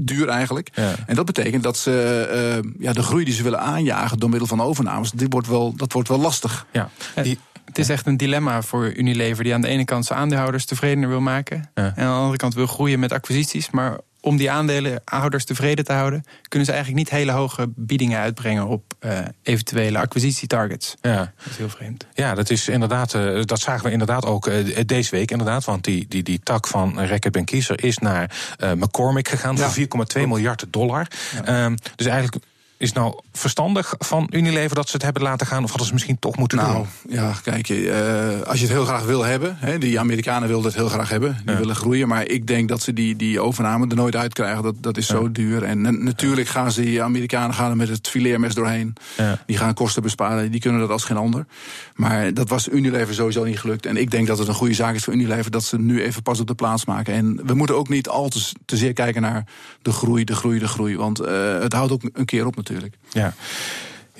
Duur 0.00 0.28
eigenlijk. 0.28 0.70
Ja. 0.74 0.94
En 1.06 1.14
dat 1.14 1.24
betekent 1.24 1.62
dat 1.62 1.76
ze 1.76 2.26
eh, 2.30 2.70
ja, 2.78 2.92
de 2.92 3.02
groei 3.02 3.24
die 3.24 3.34
ze 3.34 3.42
willen 3.42 3.60
aanjagen 3.60 4.18
door 4.18 4.30
middel 4.30 4.48
van 4.48 4.60
overnames, 4.60 5.10
die 5.10 5.28
wordt 5.28 5.48
wel, 5.48 5.74
dat 5.76 5.92
wordt 5.92 6.08
wel 6.08 6.18
lastig. 6.18 6.66
Ja. 6.72 6.90
Die, 7.22 7.38
Het 7.70 7.78
is 7.78 7.88
echt 7.88 8.06
een 8.06 8.16
dilemma 8.16 8.62
voor 8.62 8.92
Unilever, 8.92 9.44
die 9.44 9.54
aan 9.54 9.60
de 9.60 9.68
ene 9.68 9.84
kant 9.84 10.06
zijn 10.06 10.18
aandeelhouders 10.18 10.64
tevredener 10.64 11.08
wil 11.08 11.20
maken. 11.20 11.70
En 11.74 11.84
aan 11.84 11.92
de 11.94 12.04
andere 12.04 12.36
kant 12.36 12.54
wil 12.54 12.66
groeien 12.66 12.98
met 13.00 13.12
acquisities. 13.12 13.70
Maar 13.70 13.98
om 14.20 14.36
die 14.36 14.50
aandeelhouders 14.50 15.44
tevreden 15.44 15.84
te 15.84 15.92
houden, 15.92 16.24
kunnen 16.48 16.66
ze 16.66 16.72
eigenlijk 16.72 17.04
niet 17.04 17.18
hele 17.18 17.32
hoge 17.32 17.68
biedingen 17.76 18.18
uitbrengen 18.18 18.66
op 18.66 18.94
eh, 18.98 19.18
eventuele 19.42 19.98
acquisitietargets. 19.98 20.96
ja. 21.00 21.16
Dat 21.16 21.50
is 21.50 21.56
heel 21.56 21.68
vreemd. 21.68 22.06
Ja, 22.14 22.34
dat 22.34 22.50
is 22.50 22.68
inderdaad, 22.68 23.14
eh, 23.14 23.42
dat 23.42 23.60
zagen 23.60 23.84
we 23.84 23.90
inderdaad 23.90 24.26
ook 24.26 24.46
eh, 24.46 24.76
deze 24.86 25.10
week 25.10 25.30
inderdaad. 25.30 25.64
Want 25.64 25.84
die, 25.84 26.06
die, 26.08 26.22
die 26.22 26.40
tak 26.42 26.66
van 26.66 27.00
Reckitt 27.00 27.32
Ben 27.32 27.44
Kiezer 27.44 27.84
is 27.84 27.98
naar 27.98 28.30
McCormick 28.76 29.28
gegaan 29.28 29.56
Ja. 29.56 29.70
voor 29.70 29.72
4,2 30.20 30.26
miljard 30.26 30.64
dollar. 30.70 31.06
Ehm, 31.44 31.76
dus 31.96 32.06
eigenlijk 32.06 32.44
het 32.88 32.98
nou 32.98 33.14
verstandig 33.32 33.94
van 33.98 34.26
Unilever 34.30 34.74
dat 34.76 34.86
ze 34.88 34.92
het 34.94 35.02
hebben 35.02 35.22
laten 35.22 35.46
gaan, 35.46 35.62
of 35.62 35.68
hadden 35.68 35.86
ze 35.86 35.92
misschien 35.92 36.18
toch 36.18 36.36
moeten 36.36 36.58
Nou, 36.58 36.74
doen? 36.74 36.86
ja, 37.16 37.32
kijk, 37.42 37.68
eh, 37.68 38.40
als 38.46 38.56
je 38.58 38.64
het 38.64 38.74
heel 38.74 38.84
graag 38.84 39.04
wil 39.04 39.22
hebben, 39.24 39.56
hè, 39.58 39.78
die 39.78 40.00
Amerikanen 40.00 40.48
wilden 40.48 40.66
het 40.66 40.76
heel 40.80 40.88
graag 40.88 41.08
hebben, 41.08 41.36
die 41.44 41.52
Ja. 41.54 41.58
willen 41.60 41.76
groeien, 41.76 42.08
maar 42.08 42.26
ik 42.26 42.46
denk 42.46 42.68
dat 42.68 42.82
ze 42.82 42.92
die, 42.92 43.16
die 43.16 43.40
overname 43.40 43.86
er 43.88 43.96
nooit 43.96 44.16
uitkrijgen. 44.16 44.62
Dat, 44.62 44.74
dat 44.80 44.96
is 44.96 45.06
zo 45.06 45.32
duur. 45.32 45.62
En 45.62 45.80
na- 45.80 45.90
natuurlijk 45.90 46.48
gaan 46.48 46.72
ze, 46.72 46.80
die 46.82 47.02
Amerikanen 47.02 47.54
gaan 47.54 47.70
er 47.70 47.76
met 47.76 47.88
het 47.88 48.08
fileermes 48.08 48.54
doorheen. 48.54 48.92
Ja. 49.16 49.42
Die 49.46 49.56
gaan 49.56 49.74
kosten 49.74 50.02
besparen, 50.02 50.50
die 50.50 50.60
kunnen 50.60 50.80
dat 50.80 50.90
als 50.90 51.04
geen 51.04 51.16
ander. 51.16 51.46
Maar 51.94 52.34
dat 52.34 52.48
was 52.48 52.68
Unilever 52.68 53.14
sowieso 53.14 53.44
niet 53.44 53.58
gelukt. 53.60 53.86
En 53.86 53.96
ik 53.96 54.10
denk 54.10 54.26
dat 54.26 54.38
het 54.38 54.48
een 54.48 54.54
goede 54.54 54.74
zaak 54.74 54.94
is 54.94 55.04
voor 55.04 55.12
Unilever 55.14 55.50
dat 55.50 55.64
ze 55.64 55.78
nu 55.78 56.02
even 56.02 56.22
pas 56.22 56.40
op 56.40 56.46
de 56.46 56.54
plaats 56.54 56.84
maken. 56.84 57.14
En 57.14 57.40
we 57.46 57.54
moeten 57.54 57.76
ook 57.76 57.88
niet 57.88 58.08
al 58.08 58.28
te, 58.28 58.52
te 58.64 58.76
zeer 58.76 58.92
kijken 58.92 59.22
naar 59.22 59.44
de 59.82 59.92
groei, 59.92 60.24
de 60.24 60.34
groei, 60.34 60.58
de 60.58 60.68
groei. 60.68 60.96
Want 60.96 61.20
eh, 61.20 61.58
het 61.60 61.72
houdt 61.72 61.92
ook 61.92 62.02
een 62.12 62.24
keer 62.24 62.46
op 62.46 62.56
natuurlijk. 62.56 62.68
Ja. 63.08 63.34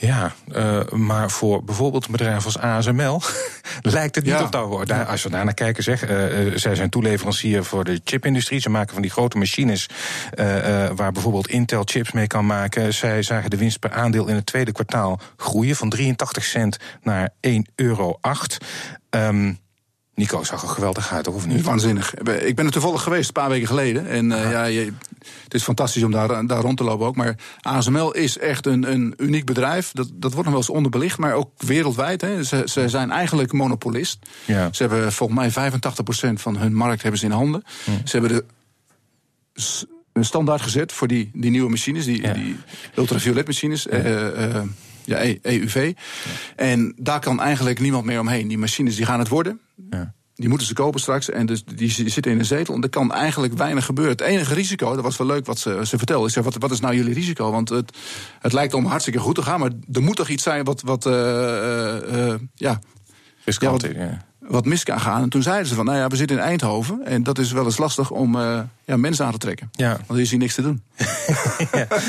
Ja, 0.01 0.33
eh, 0.53 0.89
maar 0.89 1.31
voor 1.31 1.65
bijvoorbeeld 1.65 2.05
een 2.05 2.13
bedrijf 2.13 2.45
als 2.45 2.59
ASML 2.59 3.21
lijkt 3.83 4.15
het 4.15 4.25
niet 4.25 4.33
Ja. 4.35 4.45
op 4.45 4.53
dat 4.53 4.87
daar, 4.87 5.07
Als 5.07 5.23
we 5.23 5.31
daar 5.31 5.45
naar 5.45 5.55
kijken, 5.55 5.83
zeg, 5.83 6.03
eh, 6.03 6.47
eh, 6.47 6.53
zij 6.57 6.75
zijn 6.75 6.91
toeleverancier 6.91 7.65
voor 7.65 7.85
de 7.85 8.01
chipindustrie. 8.05 8.61
Ze 8.61 8.71
maken 8.71 8.93
van 8.93 9.03
die 9.03 9.11
grote 9.11 9.39
machines 9.39 9.87
waar 10.95 11.13
bijvoorbeeld 11.13 11.49
Intel 11.49 11.83
chips 11.85 12.13
mee 12.13 12.27
kan 12.27 12.47
maken. 12.47 12.95
Zij 12.95 13.23
zagen 13.23 13.51
de 13.51 13.57
winst 13.57 13.79
per 13.79 13.93
aandeel 13.93 14.27
in 14.27 14.35
het 14.35 14.47
tweede 14.47 14.73
kwartaal 14.73 15.21
groeien 15.37 15.77
van 15.77 15.89
83 15.89 16.45
cent 16.45 16.77
naar 17.03 17.31
1,08 17.41 17.63
euro. 17.75 18.19
Ehm, 19.11 19.53
Nico 20.21 20.45
zag 20.45 20.63
er 20.63 20.69
geweldig 20.69 21.13
uit, 21.13 21.27
of 21.29 21.47
niet? 21.47 21.63
Waanzinnig. 21.63 22.15
Ik 22.15 22.55
ben 22.57 22.67
er 22.67 22.73
toevallig 22.73 23.03
geweest, 23.03 23.27
een 23.27 23.33
paar 23.33 23.49
weken 23.49 23.67
geleden. 23.67 24.07
En 24.09 24.33
eh, 24.33 24.51
ja, 24.51 24.65
je, 24.65 24.93
het 25.45 25.55
is 25.55 25.63
fantastisch 25.63 26.03
om 26.03 26.11
daar, 26.11 26.47
daar 26.47 26.61
rond 26.61 26.77
te 26.77 26.85
lopen 26.85 27.07
ook. 27.07 27.17
Maar 27.17 27.37
ASML 27.61 28.13
is 28.15 28.39
echt 28.39 28.67
een, 28.67 28.93
een 28.93 29.15
uniek 29.17 29.45
bedrijf. 29.45 29.91
Dat, 29.93 30.11
dat 30.13 30.31
wordt 30.33 30.37
nog 30.49 30.49
wel 30.49 30.57
eens 30.57 30.71
onderbelicht, 30.71 31.19
maar 31.19 31.33
ook 31.35 31.51
wereldwijd. 31.57 32.21
Hè. 32.21 32.45
Ze, 32.45 32.63
ze 32.65 32.89
zijn 32.89 33.11
eigenlijk 33.11 33.53
monopolist. 33.53 34.19
Ja. 34.45 34.69
Ze 34.73 34.83
hebben 34.83 35.13
volgens 35.13 35.55
mij 35.55 35.71
85% 36.31 36.33
van 36.35 36.57
hun 36.57 36.75
markt 36.75 37.03
hebben 37.03 37.21
ze 37.21 37.27
in 37.27 37.33
handen. 37.33 37.63
Ze 38.05 38.19
hebben 38.19 38.31
de 38.31 38.45
een 40.13 40.25
standaard 40.25 40.61
gezet 40.63 40.93
voor 40.93 41.09
die, 41.09 41.31
die 41.35 41.51
nieuwe 41.51 41.71
machines, 41.71 42.05
die, 42.05 42.23
Ja. 42.23 42.33
die 42.33 42.57
ultraviolet 42.95 43.47
machines. 43.47 43.87
eh, 43.89 44.45
eh, 44.57 44.63
ja, 45.11 45.25
E- 45.25 45.39
EUV. 45.43 45.93
En 46.57 46.95
daar 46.97 47.21
kan 47.21 47.41
eigenlijk 47.41 47.81
niemand 47.81 48.05
meer 48.05 48.21
omheen. 48.21 48.49
Die 48.49 48.59
machines 48.59 48.97
die 48.97 49.05
gaan 49.05 49.19
het 49.19 49.29
worden. 49.29 49.61
Ja. 49.91 50.15
Die 50.35 50.49
moeten 50.49 50.67
ze 50.67 50.75
kopen 50.75 51.01
straks. 51.01 51.31
En 51.31 51.47
dus 51.47 51.65
die 51.65 51.91
zitten 51.91 52.33
in 52.33 52.39
een 52.39 52.45
zetel. 52.45 52.75
En 52.75 52.83
er 52.83 52.89
kan 52.89 53.13
eigenlijk 53.13 53.55
weinig 53.55 53.85
gebeuren. 53.85 54.13
Het 54.13 54.27
enige 54.27 54.55
risico, 54.55 54.95
dat 54.95 55.05
was 55.05 55.17
wel 55.17 55.27
leuk 55.27 55.47
wat 55.47 55.59
ze, 55.59 55.81
ze 55.87 55.99
vertelde. 55.99 56.27
Ik 56.27 56.33
zei, 56.33 56.45
wat, 56.45 56.57
wat 56.59 56.71
is 56.71 56.81
nou 56.81 56.95
jullie 56.95 57.15
risico? 57.15 57.51
Want 57.51 57.69
het, 57.69 57.97
het 58.41 58.53
lijkt 58.53 58.75
om 58.75 58.85
hartstikke 58.85 59.19
goed 59.19 59.35
te 59.35 59.43
gaan. 59.43 59.61
Maar 59.61 59.71
er 59.93 60.03
moet 60.03 60.17
toch 60.17 60.29
iets 60.29 60.43
zijn 60.43 60.65
wat, 60.65 60.83
wat, 60.83 61.07
eh, 61.07 62.35
ja, 62.55 62.79
Riskant, 63.45 63.83
Ja, 63.83 64.27
wat- 64.51 64.65
mis 64.65 64.85
kan 64.85 65.01
gaan. 65.01 65.23
En 65.23 65.29
toen 65.29 65.43
zeiden 65.43 65.67
ze 65.67 65.75
van, 65.75 65.85
nou 65.85 65.99
ja, 65.99 66.09
we 66.09 66.17
zitten 66.17 66.37
in 66.37 66.43
Eindhoven. 66.43 67.05
En 67.07 67.23
dat 67.23 67.39
is 67.39 67.53
wel 67.53 67.65
eens 67.65 67.79
lastig 67.79 68.11
om 68.11 68.37
eh, 68.37 68.61
ja, 68.85 68.97
mensen 68.97 69.25
aan 69.27 69.33
te 69.33 69.39
trekken. 69.39 69.69
Ja. 69.73 69.89
Want 69.91 70.11
er 70.11 70.21
is 70.21 70.31
hier 70.31 70.39
niks 70.39 70.55
te 70.55 70.63
doen. 70.63 70.83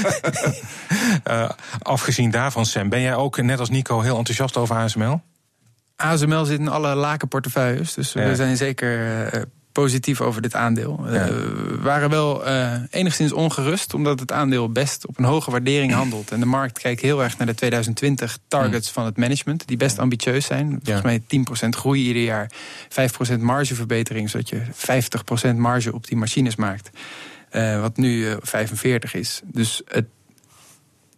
Eh, 1.24 1.50
afgezien 1.81 2.31
daarvan, 2.31 2.65
Sam, 2.65 2.89
ben 2.89 3.01
jij 3.01 3.15
ook 3.15 3.41
net 3.41 3.60
als 3.60 3.69
Nico 3.69 4.01
heel 4.01 4.17
enthousiast 4.17 4.57
over 4.57 4.75
ASML? 4.75 5.21
ASML 5.95 6.45
zit 6.45 6.60
in 6.60 6.67
alle 6.67 6.95
lakenportefeuilles. 6.95 7.93
Dus 7.93 8.13
Ja. 8.13 8.27
we 8.27 8.36
zijn 8.36 8.57
zeker 8.57 9.25
eh, 9.27 9.41
positief 9.72 10.22
over 10.22 10.42
dit 10.42 10.56
aandeel. 10.56 11.04
We 11.04 11.78
waren 11.82 12.10
wel 12.10 12.46
enigszins 12.90 13.32
ongerust, 13.32 13.94
omdat 13.94 14.20
het 14.20 14.32
aandeel 14.32 14.70
best 14.70 15.08
op 15.08 15.18
een 15.18 15.25
hoge 15.25 15.51
waardering 15.51 15.94
handelt. 15.94 16.32
En 16.32 16.40
de 16.40 16.46
markt 16.46 16.80
kijkt 16.80 17.01
heel 17.01 17.24
erg 17.24 17.38
naar 17.38 17.48
de 17.48 17.56
2020 17.56 18.38
targets 18.48 18.88
mm. 18.88 18.94
van 18.94 19.06
het 19.06 19.18
management, 19.18 19.68
die 19.68 19.78
best 19.78 20.00
ambitieus 20.00 20.46
zijn. 20.46 20.80
Volgens 20.84 21.06
mij 21.06 21.22
10% 21.66 21.70
groei 21.70 22.08
ieder 22.08 22.24
jaar, 22.24 22.51
5% 23.38 23.40
margeverbetering, 23.40 24.30
zodat 24.30 24.50
je 24.50 24.62
50% 25.54 25.56
marge 25.56 25.94
op 25.94 26.08
die 26.08 26.18
machines 26.18 26.56
maakt. 26.56 26.90
wat 27.82 27.98
nu 27.98 28.36
45 28.42 29.13
is. 29.13 29.42
Dus 29.46 29.82
het 29.86 30.06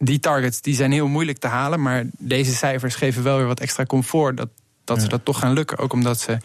die 0.05 0.19
targets 0.19 0.61
die 0.61 0.75
zijn 0.75 0.91
heel 0.91 1.07
moeilijk 1.07 1.37
te 1.37 1.47
halen. 1.47 1.81
Maar 1.81 2.05
deze 2.17 2.55
cijfers 2.55 2.95
geven 2.95 3.23
wel 3.23 3.37
weer 3.37 3.47
wat 3.47 3.59
extra 3.59 3.85
comfort 3.85 4.37
dat, 4.37 4.49
dat 4.83 5.01
ze 5.01 5.07
dat 5.07 5.25
toch 5.25 5.39
gaan 5.39 5.53
lukken. 5.53 5.77
Ook 5.77 5.93
omdat 5.93 6.19
ze 6.19 6.37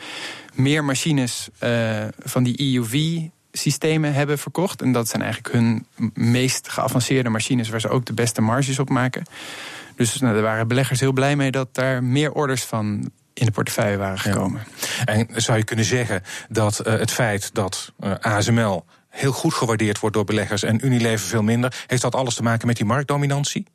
meer 0.55 0.85
machines 0.85 1.49
uh, 1.63 2.05
van 2.19 2.43
die 2.43 2.75
EUV 2.75 3.21
systemen 3.53 4.15
hebben 4.15 4.39
verkocht. 4.39 4.83
En 4.83 4.93
dat 4.93 5.09
zijn 5.09 5.23
eigenlijk 5.23 5.55
hun 5.55 5.87
meest 6.15 6.69
geavanceerde 6.69 7.29
machines 7.29 7.69
waar 7.69 7.81
ze 7.81 7.89
ook 7.89 8.05
de 8.05 8.13
beste 8.13 8.41
marges 8.41 8.79
op 8.79 8.89
maken. 8.89 9.23
Dus 9.97 10.19
nou, 10.19 10.35
daar 10.35 10.43
waren 10.43 10.69
beleggers 10.69 11.01
heel 11.01 11.13
blij 11.13 11.37
mee 11.37 11.51
dat 11.51 11.75
daar 11.75 12.05
meer 12.05 12.33
orders 12.33 12.63
van 12.63 13.11
in 13.35 13.47
de 13.47 13.53
portefeuille 13.53 13.97
waren 13.97 14.19
gekomen. 14.19 14.63
En 15.05 15.29
zou 15.35 15.59
je 15.59 15.65
kunnen 15.65 15.85
zeggen 15.85 16.23
dat 16.49 16.87
uh, 16.87 16.99
het 16.99 17.11
feit 17.11 17.55
dat 17.55 17.93
uh, 18.01 18.13
ASML 18.21 18.85
heel 19.09 19.33
goed 19.33 19.55
gewaardeerd 19.55 19.99
wordt 20.01 20.17
door 20.17 20.25
beleggers 20.25 20.63
en 20.63 20.87
Unilever 20.87 21.27
veel 21.27 21.43
minder. 21.43 21.85
Heeft 21.87 22.03
dat 22.03 22.15
alles 22.15 22.35
te 22.35 22.43
maken 22.43 22.67
met 22.67 22.77
die 22.77 22.87
marktdominantie? 22.87 23.67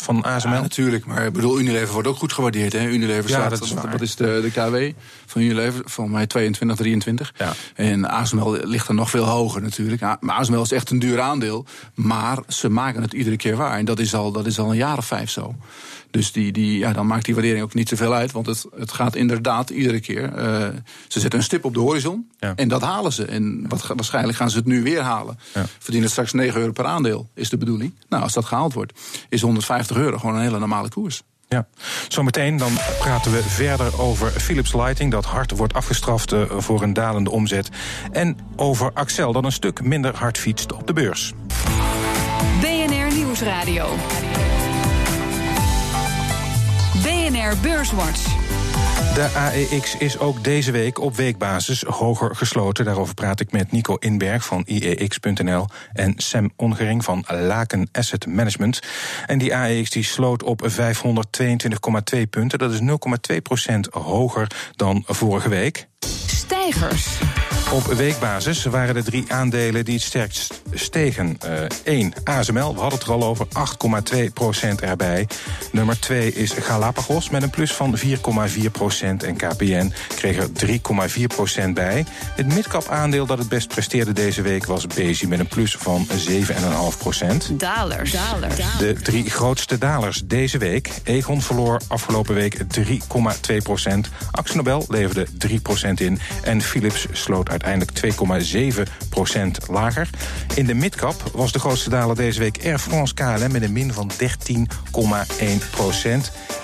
Van 0.00 0.22
ASML? 0.22 0.52
Ja, 0.52 0.60
natuurlijk, 0.60 1.04
maar 1.04 1.26
ik 1.26 1.32
bedoel, 1.32 1.60
Unilever 1.60 1.92
wordt 1.92 2.08
ook 2.08 2.16
goed 2.16 2.32
gewaardeerd. 2.32 2.72
Hè? 2.72 2.88
Unilever 2.88 3.30
ja, 3.30 3.36
staat, 3.36 3.50
dat 3.50 3.62
is, 3.62 3.72
wat, 3.72 4.00
is 4.00 4.16
de, 4.16 4.40
de 4.42 4.50
KW 4.50 4.98
van 5.26 5.42
Unilever? 5.42 5.82
Van 5.84 6.10
mij 6.10 6.26
22, 6.26 6.76
23. 6.76 7.32
Ja. 7.36 7.52
En 7.74 8.08
ASML 8.08 8.56
ligt 8.62 8.88
er 8.88 8.94
nog 8.94 9.10
veel 9.10 9.24
hoger 9.24 9.62
natuurlijk. 9.62 10.00
Maar 10.00 10.36
ASML 10.36 10.62
is 10.62 10.72
echt 10.72 10.90
een 10.90 10.98
duur 10.98 11.20
aandeel, 11.20 11.64
maar 11.94 12.38
ze 12.48 12.68
maken 12.68 13.02
het 13.02 13.12
iedere 13.12 13.36
keer 13.36 13.56
waar. 13.56 13.78
En 13.78 13.84
dat 13.84 13.98
is 13.98 14.14
al, 14.14 14.32
dat 14.32 14.46
is 14.46 14.58
al 14.58 14.70
een 14.70 14.76
jaar 14.76 14.98
of 14.98 15.06
vijf 15.06 15.30
zo. 15.30 15.54
Dus 16.10 16.32
die, 16.32 16.52
die, 16.52 16.78
ja, 16.78 16.92
dan 16.92 17.06
maakt 17.06 17.24
die 17.24 17.34
waardering 17.34 17.64
ook 17.64 17.74
niet 17.74 17.88
zoveel 17.88 18.14
uit. 18.14 18.32
Want 18.32 18.46
het, 18.46 18.66
het 18.76 18.92
gaat 18.92 19.16
inderdaad 19.16 19.70
iedere 19.70 20.00
keer. 20.00 20.38
Uh, 20.38 20.68
ze 21.08 21.20
zetten 21.20 21.38
een 21.38 21.44
stip 21.44 21.64
op 21.64 21.74
de 21.74 21.80
horizon. 21.80 22.30
En 22.56 22.68
dat 22.68 22.82
halen 22.82 23.12
ze. 23.12 23.24
En 23.24 23.64
wat, 23.68 23.86
waarschijnlijk 23.86 24.38
gaan 24.38 24.50
ze 24.50 24.56
het 24.56 24.66
nu 24.66 24.82
weer 24.82 25.00
halen. 25.00 25.38
Ja. 25.54 25.66
Verdienen 25.78 26.10
straks 26.10 26.32
9 26.32 26.60
euro 26.60 26.72
per 26.72 26.84
aandeel, 26.84 27.28
is 27.34 27.48
de 27.48 27.56
bedoeling. 27.56 27.94
Nou, 28.08 28.22
als 28.22 28.32
dat 28.32 28.44
gehaald 28.44 28.72
wordt, 28.72 28.92
is 29.28 29.40
150 29.40 29.89
euro 29.96 30.18
gewoon 30.18 30.34
een 30.34 30.42
hele 30.42 30.58
normale 30.58 30.88
koers. 30.88 31.22
Ja, 31.48 31.66
zometeen 32.08 32.56
dan 32.56 32.72
praten 32.98 33.32
we 33.32 33.42
verder 33.42 34.00
over 34.00 34.30
Philips 34.30 34.72
Lighting... 34.74 35.10
dat 35.10 35.24
hard 35.24 35.56
wordt 35.56 35.74
afgestraft 35.74 36.32
eh, 36.32 36.42
voor 36.56 36.82
een 36.82 36.92
dalende 36.92 37.30
omzet. 37.30 37.68
En 38.12 38.38
over 38.56 38.90
Axel, 38.94 39.32
dat 39.32 39.44
een 39.44 39.52
stuk 39.52 39.82
minder 39.82 40.16
hard 40.16 40.38
fietst 40.38 40.72
op 40.72 40.86
de 40.86 40.92
beurs. 40.92 41.32
BNR 42.60 43.14
Nieuwsradio. 43.14 43.88
BNR 47.02 47.56
Beurswatch. 47.62 48.49
De 49.14 49.30
AEX 49.34 49.96
is 49.96 50.18
ook 50.18 50.44
deze 50.44 50.70
week 50.70 50.98
op 50.98 51.16
weekbasis 51.16 51.82
hoger 51.82 52.36
gesloten. 52.36 52.84
Daarover 52.84 53.14
praat 53.14 53.40
ik 53.40 53.52
met 53.52 53.72
Nico 53.72 53.94
Inberg 53.94 54.44
van 54.44 54.62
IEX.nl 54.66 55.66
en 55.92 56.14
Sam 56.16 56.50
Ongering 56.56 57.04
van 57.04 57.24
Laken 57.28 57.88
Asset 57.92 58.26
Management. 58.26 58.80
En 59.26 59.38
die 59.38 59.54
AEX 59.54 59.90
die 59.90 60.04
sloot 60.04 60.42
op 60.42 60.68
522,2 60.70 62.20
punten. 62.30 62.58
Dat 62.58 62.72
is 62.72 62.80
0,2% 62.80 62.86
hoger 63.90 64.46
dan 64.76 65.02
vorige 65.06 65.48
week. 65.48 65.86
Stijgers. 66.26 67.18
Op 67.72 67.84
weekbasis 67.84 68.64
waren 68.64 68.96
er 68.96 69.04
drie 69.04 69.24
aandelen 69.32 69.84
die 69.84 69.94
het 69.94 70.02
sterkst 70.02 70.62
stegen. 70.72 71.38
Eén, 71.84 72.14
uh, 72.24 72.36
ASML, 72.36 72.74
we 72.74 72.80
hadden 72.80 72.98
het 72.98 73.08
er 73.08 73.14
al 73.14 73.24
over, 73.24 73.46
8,2% 73.46 74.80
erbij. 74.80 75.28
Nummer 75.72 76.00
2 76.00 76.32
is 76.32 76.52
Galapagos 76.52 77.30
met 77.30 77.42
een 77.42 77.50
plus 77.50 77.72
van 77.72 77.96
4,4% 77.98 78.02
En 79.24 79.36
KPN 79.36 79.92
kreeg 80.14 80.36
er 80.36 80.48
3,4% 81.66 81.72
bij. 81.74 82.04
Het 82.36 82.54
midcap 82.54 82.88
aandeel 82.88 83.26
dat 83.26 83.38
het 83.38 83.48
best 83.48 83.68
presteerde 83.68 84.12
deze 84.12 84.42
week 84.42 84.66
was 84.66 84.86
Bezi 84.86 85.26
met 85.26 85.38
een 85.38 85.48
plus 85.48 85.76
van 85.76 86.06
7,5 86.06 86.14
Dalers. 87.52 88.12
dalers. 88.12 88.56
De 88.78 88.92
drie 89.02 89.30
grootste 89.30 89.78
dalers 89.78 90.22
deze 90.24 90.58
week. 90.58 90.90
Egon 91.04 91.42
verloor 91.42 91.80
afgelopen 91.88 92.34
week 92.34 92.56
3,2 92.56 92.96
Axel 94.30 94.56
Nobel 94.56 94.84
leverde 94.88 95.26
3% 95.46 95.92
in. 95.94 96.18
En 96.42 96.62
Philips 96.62 97.06
sloot 97.12 97.48
uit 97.48 97.59
uiteindelijk 97.62 98.14
2,7% 99.64 99.68
lager. 99.68 100.08
In 100.54 100.66
de 100.66 100.74
midcap 100.74 101.22
was 101.32 101.52
de 101.52 101.58
grootste 101.58 101.90
daler 101.90 102.16
deze 102.16 102.38
week 102.38 102.64
Air 102.64 102.78
France 102.78 103.14
KLM 103.14 103.52
met 103.52 103.62
een 103.62 103.72
min 103.72 103.92
van 103.92 104.10
13,1% 104.10 104.26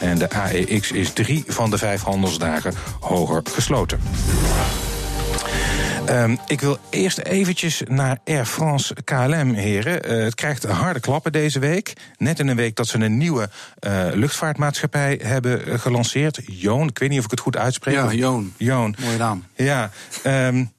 En 0.01 0.19
de 0.19 0.31
AEX 0.31 0.93
is 0.93 1.13
drie 1.13 1.45
van 1.47 1.71
de 1.71 1.79
vijf 1.79 2.03
handelsdagen 2.03 2.75
hoger 3.01 3.43
gesloten. 3.53 3.99
Um, 6.11 6.39
ik 6.47 6.61
wil 6.61 6.79
eerst 6.91 7.19
eventjes 7.19 7.83
naar 7.89 8.19
Air 8.25 8.47
France 8.47 8.97
KLM, 9.05 9.53
heren. 9.53 10.13
Uh, 10.13 10.25
het 10.25 10.35
krijgt 10.35 10.65
harde 10.65 11.01
klappen 11.01 11.33
deze 11.33 11.59
week. 11.59 11.93
Net 12.17 12.39
in 12.39 12.49
een 12.49 12.57
week 12.57 12.77
dat 12.77 12.87
ze 12.87 12.99
een 12.99 13.17
nieuwe 13.17 13.49
uh, 13.87 14.07
luchtvaartmaatschappij 14.13 15.21
hebben 15.23 15.81
gelanceerd. 15.81 16.41
Joon, 16.47 16.89
ik 16.89 16.99
weet 16.99 17.09
niet 17.09 17.19
of 17.19 17.25
ik 17.25 17.31
het 17.31 17.41
goed 17.41 17.57
uitspreek. 17.57 17.95
Ja, 17.95 18.13
Joon. 18.13 18.53
Joon. 18.57 18.95
Mooie 19.01 19.17
naam. 19.17 19.45
Ja. 19.55 19.91
Um, 20.25 20.75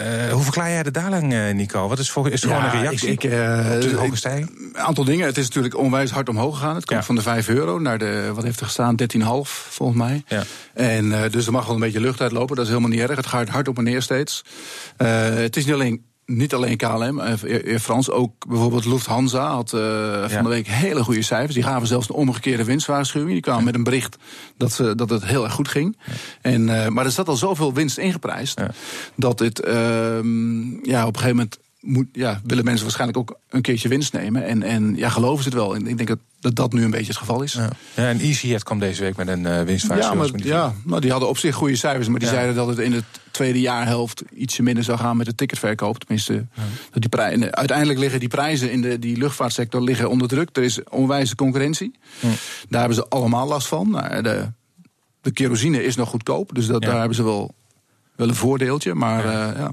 uh, 0.00 0.32
hoe 0.32 0.42
verklaar 0.42 0.70
jij 0.70 0.82
de 0.82 0.90
daling, 0.90 1.32
uh, 1.32 1.54
Nico? 1.54 1.88
Wat 1.88 1.98
is, 1.98 2.10
voor, 2.10 2.30
is 2.30 2.42
gewoon 2.42 2.64
een 2.64 2.70
reactie 2.70 3.08
ik, 3.08 3.24
ik, 3.24 3.30
uh, 3.30 3.72
op 3.74 3.80
de 3.80 3.96
hoge 3.96 4.16
stijging? 4.16 4.50
Een 4.72 4.78
aantal 4.78 5.04
dingen. 5.04 5.26
Het 5.26 5.38
is 5.38 5.44
natuurlijk 5.44 5.76
onwijs 5.76 6.10
hard 6.10 6.28
omhoog 6.28 6.58
gegaan. 6.58 6.74
Het 6.74 6.84
komt 6.84 7.00
ja. 7.00 7.06
van 7.06 7.14
de 7.14 7.22
5 7.22 7.48
euro 7.48 7.78
naar 7.78 7.98
de, 7.98 8.30
wat 8.34 8.44
heeft 8.44 8.60
er 8.60 8.66
gestaan, 8.66 8.94
13,5 9.16 9.20
volgens 9.68 9.98
mij. 9.98 10.22
Ja. 10.26 10.42
En 10.74 11.30
dus 11.30 11.46
er 11.46 11.52
mag 11.52 11.66
wel 11.66 11.74
een 11.74 11.80
beetje 11.80 12.00
lucht 12.00 12.20
uitlopen. 12.20 12.56
Dat 12.56 12.64
is 12.64 12.70
helemaal 12.70 12.90
niet 12.90 13.00
erg. 13.00 13.16
Het 13.16 13.26
gaat 13.26 13.48
hard 13.48 13.68
op 13.68 13.78
en 13.78 13.84
neer 13.84 14.02
steeds. 14.02 14.44
het 14.96 15.56
is 15.56 15.64
niet 15.64 15.74
alleen 15.74 16.07
niet 16.30 16.54
alleen 16.54 16.76
KLM, 16.76 17.20
Air 17.20 17.78
France, 17.80 18.12
ook 18.12 18.46
bijvoorbeeld 18.48 18.84
Lufthansa 18.84 19.50
had 19.50 19.72
uh, 19.72 20.28
van 20.28 20.42
de 20.42 20.48
week 20.48 20.66
hele 20.66 21.04
goede 21.04 21.22
cijfers. 21.22 21.54
Die 21.54 21.62
gaven 21.62 21.86
zelfs 21.86 22.08
een 22.08 22.14
omgekeerde 22.14 22.64
winstwaarschuwing. 22.64 23.32
Die 23.32 23.42
kwamen 23.42 23.64
met 23.64 23.74
een 23.74 23.84
bericht 23.84 24.16
dat, 24.56 24.72
ze, 24.72 24.94
dat 24.94 25.10
het 25.10 25.24
heel 25.24 25.44
erg 25.44 25.52
goed 25.52 25.68
ging. 25.68 25.96
En, 26.40 26.68
uh, 26.68 26.88
maar 26.88 27.04
er 27.04 27.10
zat 27.10 27.28
al 27.28 27.36
zoveel 27.36 27.74
winst 27.74 27.98
ingeprijsd 27.98 28.60
dat 29.14 29.38
het 29.38 29.66
uh, 29.66 29.74
ja, 30.82 31.06
op 31.06 31.14
een 31.14 31.20
gegeven 31.20 31.36
moment 31.36 31.58
moet, 31.80 32.06
ja, 32.12 32.40
willen 32.44 32.64
mensen 32.64 32.84
waarschijnlijk 32.84 33.18
ook 33.18 33.38
een 33.48 33.62
keertje 33.62 33.88
winst 33.88 34.12
nemen. 34.12 34.44
En, 34.44 34.62
en 34.62 34.96
ja, 34.96 35.08
geloven 35.08 35.42
ze 35.42 35.48
het 35.48 35.58
wel. 35.58 35.74
En 35.74 35.86
ik 35.86 35.96
denk 35.96 36.08
dat 36.08 36.18
dat, 36.40 36.56
dat 36.56 36.72
nu 36.72 36.84
een 36.84 36.90
beetje 36.90 37.06
het 37.06 37.16
geval 37.16 37.42
is. 37.42 37.52
Ja, 37.52 37.70
ja 37.94 38.08
en 38.08 38.18
EasyJet 38.18 38.62
kwam 38.62 38.78
deze 38.78 39.02
week 39.02 39.16
met 39.16 39.28
een 39.28 39.44
uh. 39.44 39.76
Ja, 39.78 40.14
maar, 40.14 40.28
ja, 40.34 41.00
die 41.00 41.10
hadden 41.10 41.28
op 41.28 41.38
zich 41.38 41.54
goede 41.54 41.76
cijfers. 41.76 42.08
Maar 42.08 42.18
die 42.18 42.28
zeiden 42.28 42.54
dat 42.54 42.66
het 42.66 42.78
in 42.78 42.90
de 42.90 43.02
tweede 43.30 43.60
jaarhelft 43.60 44.22
ietsje 44.34 44.62
minder 44.62 44.84
zou 44.84 44.98
gaan 44.98 45.16
met 45.16 45.26
de 45.26 45.34
ticketverkoop. 45.34 45.98
Tenminste, 45.98 46.46
dat 46.90 47.00
die 47.00 47.08
prijzen, 47.08 47.54
uiteindelijk 47.54 47.98
liggen 47.98 48.20
die 48.20 48.28
prijzen 48.28 48.70
in 48.70 48.80
de 48.80 48.98
die 48.98 49.16
luchtvaartsector 49.16 49.82
liggen 49.82 50.10
onder 50.10 50.28
druk. 50.28 50.56
Er 50.56 50.62
is 50.62 50.84
onwijze 50.84 51.34
concurrentie. 51.34 51.94
Daar 52.68 52.80
hebben 52.80 52.98
ze 52.98 53.08
allemaal 53.08 53.48
last 53.48 53.66
van. 53.66 53.90
Nou, 53.90 54.22
de, 54.22 54.46
de 55.20 55.30
kerosine 55.30 55.84
is 55.84 55.96
nog 55.96 56.08
goedkoop. 56.08 56.54
Dus 56.54 56.66
dat, 56.66 56.82
daar 56.82 56.98
hebben 56.98 57.16
ze 57.16 57.22
wel, 57.22 57.54
wel 58.16 58.28
een 58.28 58.34
voordeeltje. 58.34 58.94
Maar 58.94 59.26
ja. 59.26 59.50
Uh, 59.50 59.58
ja. 59.58 59.70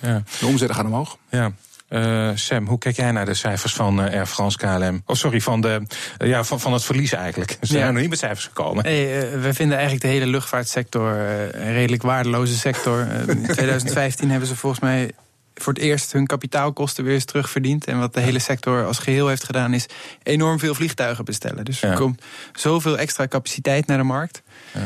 De 0.00 0.46
omzetten 0.46 0.76
gaan 0.76 0.86
omhoog. 0.86 1.18
Ja. 1.30 1.52
Uh, 1.88 2.30
Sam, 2.34 2.66
hoe 2.66 2.78
kijk 2.78 2.96
jij 2.96 3.10
naar 3.10 3.24
de 3.24 3.34
cijfers 3.34 3.72
van 3.72 4.04
uh, 4.04 4.12
Air 4.12 4.26
France 4.26 4.58
KLM? 4.58 5.02
Oh, 5.06 5.16
sorry, 5.16 5.40
van, 5.40 5.60
de, 5.60 5.82
uh, 6.18 6.28
ja, 6.28 6.44
van, 6.44 6.60
van 6.60 6.72
het 6.72 6.84
verlies 6.84 7.12
eigenlijk. 7.12 7.50
Ze 7.50 7.56
zijn 7.66 7.84
ja. 7.84 7.90
nog 7.90 8.00
niet 8.00 8.10
met 8.10 8.18
cijfers 8.18 8.44
gekomen. 8.44 8.84
Hey, 8.84 9.30
we 9.40 9.54
vinden 9.54 9.76
eigenlijk 9.76 10.04
de 10.06 10.10
hele 10.10 10.26
luchtvaartsector 10.26 11.12
een 11.12 11.72
redelijk 11.72 12.02
waardeloze 12.02 12.58
sector. 12.58 13.00
in 13.28 13.42
2015 13.42 14.30
hebben 14.30 14.48
ze 14.48 14.56
volgens 14.56 14.80
mij 14.80 15.10
voor 15.54 15.72
het 15.72 15.82
eerst 15.82 16.12
hun 16.12 16.26
kapitaalkosten 16.26 17.04
weer 17.04 17.14
eens 17.14 17.24
terugverdiend. 17.24 17.84
En 17.84 17.98
wat 17.98 18.14
de 18.14 18.20
hele 18.20 18.38
sector 18.38 18.86
als 18.86 18.98
geheel 18.98 19.28
heeft 19.28 19.44
gedaan, 19.44 19.74
is 19.74 19.86
enorm 20.22 20.58
veel 20.58 20.74
vliegtuigen 20.74 21.24
bestellen. 21.24 21.64
Dus 21.64 21.82
er 21.82 21.90
ja. 21.90 21.96
komt 21.96 22.22
zoveel 22.52 22.98
extra 22.98 23.28
capaciteit 23.28 23.86
naar 23.86 23.98
de 23.98 24.04
markt. 24.04 24.42
Ja. 24.72 24.80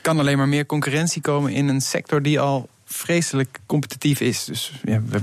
Kan 0.00 0.18
alleen 0.18 0.36
maar 0.36 0.48
meer 0.48 0.66
concurrentie 0.66 1.22
komen 1.22 1.52
in 1.52 1.68
een 1.68 1.80
sector 1.80 2.22
die 2.22 2.40
al 2.40 2.68
vreselijk 2.86 3.60
competitief 3.66 4.20
is. 4.20 4.44
Dus 4.44 4.72
ja, 4.84 5.00
we 5.06 5.20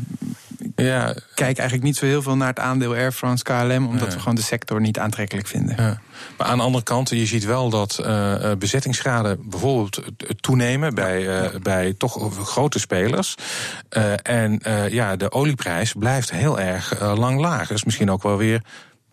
ja. 0.75 1.05
kijken 1.13 1.57
eigenlijk 1.57 1.83
niet 1.83 1.95
zo 1.97 2.05
heel 2.05 2.21
veel 2.21 2.35
naar 2.35 2.47
het 2.47 2.59
aandeel 2.59 2.93
Air 2.93 3.11
France 3.11 3.43
KLM, 3.43 3.87
omdat 3.87 4.13
we 4.13 4.19
gewoon 4.19 4.35
de 4.35 4.41
sector 4.41 4.81
niet 4.81 4.99
aantrekkelijk 4.99 5.47
vinden. 5.47 5.75
Ja. 5.77 6.01
Maar 6.37 6.47
aan 6.47 6.57
de 6.57 6.63
andere 6.63 6.83
kant, 6.83 7.09
je 7.09 7.25
ziet 7.25 7.45
wel 7.45 7.69
dat 7.69 7.99
uh, 8.01 8.51
bezettingsgraden 8.59 9.49
bijvoorbeeld 9.49 10.03
toenemen 10.39 10.95
bij, 10.95 11.43
uh, 11.43 11.59
bij 11.61 11.93
toch 11.97 12.47
grote 12.47 12.79
spelers. 12.79 13.35
Uh, 13.97 14.13
en 14.21 14.61
ja, 14.89 15.15
de 15.15 15.31
olieprijs 15.31 15.93
blijft 15.93 16.31
heel 16.31 16.59
erg 16.59 17.01
lang 17.15 17.39
laag. 17.39 17.67
Dat 17.67 17.77
is 17.77 17.83
misschien 17.83 18.11
ook 18.11 18.23
wel 18.23 18.37
weer 18.37 18.61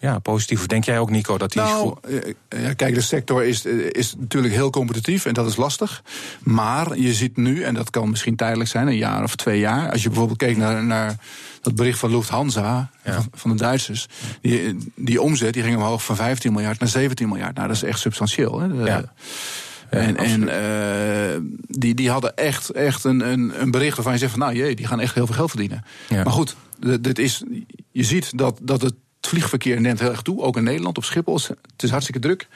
ja, 0.00 0.18
positief. 0.18 0.60
Of 0.60 0.66
denk 0.66 0.84
jij 0.84 0.98
ook, 0.98 1.10
Nico, 1.10 1.38
dat 1.38 1.52
die. 1.52 1.62
Nou, 1.62 1.96
eh, 2.48 2.62
ja, 2.62 2.72
kijk, 2.72 2.94
de 2.94 3.00
sector 3.00 3.44
is, 3.44 3.66
eh, 3.66 3.72
is 3.90 4.14
natuurlijk 4.18 4.54
heel 4.54 4.70
competitief 4.70 5.24
en 5.24 5.34
dat 5.34 5.46
is 5.46 5.56
lastig. 5.56 6.02
Maar 6.42 6.98
je 6.98 7.14
ziet 7.14 7.36
nu, 7.36 7.62
en 7.62 7.74
dat 7.74 7.90
kan 7.90 8.10
misschien 8.10 8.36
tijdelijk 8.36 8.70
zijn, 8.70 8.86
een 8.86 8.96
jaar 8.96 9.22
of 9.22 9.36
twee 9.36 9.58
jaar. 9.58 9.90
Als 9.90 10.02
je 10.02 10.08
bijvoorbeeld 10.08 10.38
kijkt 10.38 10.58
naar, 10.58 10.84
naar 10.84 11.16
dat 11.60 11.74
bericht 11.74 11.98
van 11.98 12.10
Lufthansa, 12.10 12.90
van, 13.04 13.26
van, 13.32 13.50
de 13.50 13.56
Duitsers. 13.56 14.06
Die, 14.40 14.76
die 14.94 15.22
omzet 15.22 15.52
die 15.52 15.62
ging 15.62 15.76
omhoog 15.76 16.04
van 16.04 16.16
15 16.16 16.52
miljard 16.52 16.78
naar 16.78 16.88
17 16.88 17.28
miljard. 17.28 17.54
Nou, 17.54 17.66
dat 17.66 17.76
is 17.76 17.82
echt 17.82 17.98
substantieel. 17.98 18.60
Hè? 18.60 18.66
ja. 18.66 19.12
En, 19.90 20.16
en 20.16 20.42
uh, 20.42 21.50
die, 21.66 21.94
die 21.94 22.10
hadden 22.10 22.36
echt, 22.36 22.70
echt 22.70 23.04
een, 23.04 23.20
een, 23.20 23.62
een 23.62 23.70
bericht 23.70 23.94
waarvan 23.94 24.12
je 24.12 24.18
zegt 24.18 24.30
van 24.30 24.40
nou 24.40 24.54
jee, 24.54 24.76
die 24.76 24.86
gaan 24.86 25.00
echt 25.00 25.14
heel 25.14 25.26
veel 25.26 25.34
geld 25.34 25.50
verdienen. 25.50 25.84
Maar 26.08 26.30
goed, 26.30 26.56
dit 27.00 27.18
is, 27.18 27.42
je 27.90 28.04
ziet 28.04 28.38
dat, 28.38 28.58
dat 28.62 28.82
het 28.82 28.94
vliegverkeer 29.20 29.80
neemt 29.80 30.00
heel 30.00 30.10
erg 30.10 30.22
toe, 30.22 30.42
ook 30.42 30.56
in 30.56 30.64
Nederland 30.64 30.96
op 30.96 31.04
Schiphol. 31.04 31.34
Het 31.34 31.82
is 31.82 31.90
hartstikke 31.90 32.20
druk. 32.20 32.48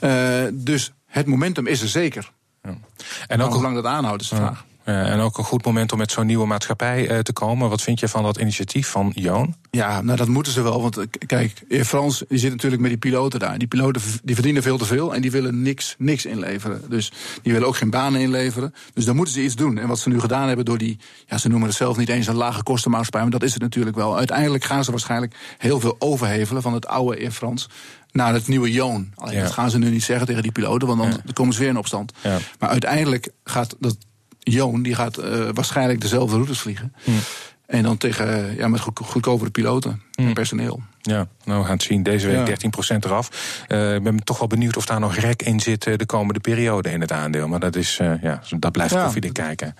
Uh, 0.00 0.44
dus 0.52 0.92
het 1.06 1.26
momentum 1.26 1.66
is 1.66 1.80
er 1.80 1.88
zeker. 1.88 2.30
Ja. 2.62 2.78
En 3.26 3.42
ook 3.42 3.52
hoe 3.52 3.62
lang 3.62 3.74
dat 3.74 3.84
aanhoudt 3.84 4.22
is 4.22 4.28
de 4.28 4.36
vraag. 4.36 4.64
Uh, 4.84 5.10
en 5.10 5.20
ook 5.20 5.38
een 5.38 5.44
goed 5.44 5.64
moment 5.64 5.92
om 5.92 5.98
met 5.98 6.10
zo'n 6.10 6.26
nieuwe 6.26 6.46
maatschappij 6.46 7.10
uh, 7.10 7.18
te 7.18 7.32
komen. 7.32 7.68
Wat 7.68 7.82
vind 7.82 8.00
je 8.00 8.08
van 8.08 8.22
dat 8.22 8.36
initiatief 8.36 8.88
van 8.88 9.12
Joon? 9.14 9.54
Ja, 9.70 10.00
nou 10.02 10.16
dat 10.16 10.28
moeten 10.28 10.52
ze 10.52 10.62
wel. 10.62 10.82
Want 10.82 10.96
eh, 10.96 11.04
kijk, 11.26 11.62
Air 11.70 11.84
France 11.84 12.26
die 12.28 12.38
zit 12.38 12.50
natuurlijk 12.50 12.82
met 12.82 12.90
die 12.90 13.00
piloten 13.00 13.40
daar. 13.40 13.58
Die 13.58 13.68
piloten 13.68 14.02
die 14.22 14.34
verdienen 14.34 14.62
veel 14.62 14.78
te 14.78 14.84
veel 14.84 15.14
en 15.14 15.20
die 15.20 15.30
willen 15.30 15.62
niks, 15.62 15.94
niks 15.98 16.26
inleveren. 16.26 16.82
Dus 16.88 17.12
die 17.42 17.52
willen 17.52 17.68
ook 17.68 17.76
geen 17.76 17.90
banen 17.90 18.20
inleveren. 18.20 18.74
Dus 18.94 19.04
dan 19.04 19.16
moeten 19.16 19.34
ze 19.34 19.42
iets 19.42 19.56
doen. 19.56 19.78
En 19.78 19.88
wat 19.88 19.98
ze 19.98 20.08
nu 20.08 20.20
gedaan 20.20 20.46
hebben 20.46 20.64
door 20.64 20.78
die, 20.78 20.98
ja, 21.26 21.38
ze 21.38 21.48
noemen 21.48 21.68
het 21.68 21.76
zelf 21.76 21.96
niet 21.96 22.08
eens 22.08 22.26
een 22.26 22.34
lage 22.34 22.62
kostenmaatschappij, 22.62 23.22
maar 23.22 23.38
dat 23.38 23.42
is 23.42 23.52
het 23.52 23.62
natuurlijk 23.62 23.96
wel. 23.96 24.16
Uiteindelijk 24.16 24.64
gaan 24.64 24.84
ze 24.84 24.90
waarschijnlijk 24.90 25.34
heel 25.58 25.80
veel 25.80 25.96
overhevelen 25.98 26.62
van 26.62 26.74
het 26.74 26.86
oude 26.86 27.18
Air 27.18 27.32
France 27.32 27.68
naar 28.12 28.32
het 28.32 28.48
nieuwe 28.48 28.70
Joon. 28.70 29.12
Alleen 29.14 29.42
dat 29.42 29.52
gaan 29.52 29.70
ze 29.70 29.78
nu 29.78 29.90
niet 29.90 30.04
zeggen 30.04 30.26
tegen 30.26 30.42
die 30.42 30.52
piloten, 30.52 30.88
want 30.88 31.00
dan, 31.00 31.10
ja. 31.10 31.32
komen 31.32 31.54
ze 31.54 31.60
weer 31.60 31.68
in 31.68 31.78
opstand. 31.78 32.12
Ja. 32.22 32.38
Maar 32.58 32.68
uiteindelijk 32.68 33.28
gaat 33.44 33.76
dat 33.78 33.96
Joon 34.44 34.82
die 34.82 34.94
gaat 34.94 35.18
uh, 35.18 35.48
waarschijnlijk 35.52 36.00
dezelfde 36.00 36.34
routes 36.34 36.58
vliegen. 36.58 36.94
Hmm. 37.04 37.18
En 37.66 37.82
dan 37.82 37.96
tegen, 37.96 38.56
ja, 38.56 38.68
met 38.68 38.80
goedkopere 38.80 39.50
piloten 39.50 39.90
en 39.90 40.24
hmm. 40.24 40.34
personeel. 40.34 40.82
Ja, 41.00 41.26
nou 41.44 41.58
we 41.58 41.64
gaan 41.64 41.74
het 41.74 41.82
zien. 41.82 42.02
Deze 42.02 42.26
week 42.26 42.60
ja. 42.60 42.94
13% 42.94 42.96
eraf. 43.00 43.30
Uh, 43.68 43.94
ik 43.94 44.02
ben 44.02 44.24
toch 44.24 44.38
wel 44.38 44.48
benieuwd 44.48 44.76
of 44.76 44.86
daar 44.86 45.00
nog 45.00 45.16
rek 45.16 45.42
in 45.42 45.60
zit 45.60 45.82
de 45.82 46.06
komende 46.06 46.40
periode 46.40 46.90
in 46.90 47.00
het 47.00 47.12
aandeel. 47.12 47.48
Maar 47.48 47.60
dat, 47.60 47.76
is, 47.76 47.98
uh, 48.02 48.22
ja, 48.22 48.42
dat 48.58 48.72
blijft 48.72 48.94
ja. 48.94 49.02
koffiedik 49.02 49.32
kijken. 49.32 49.76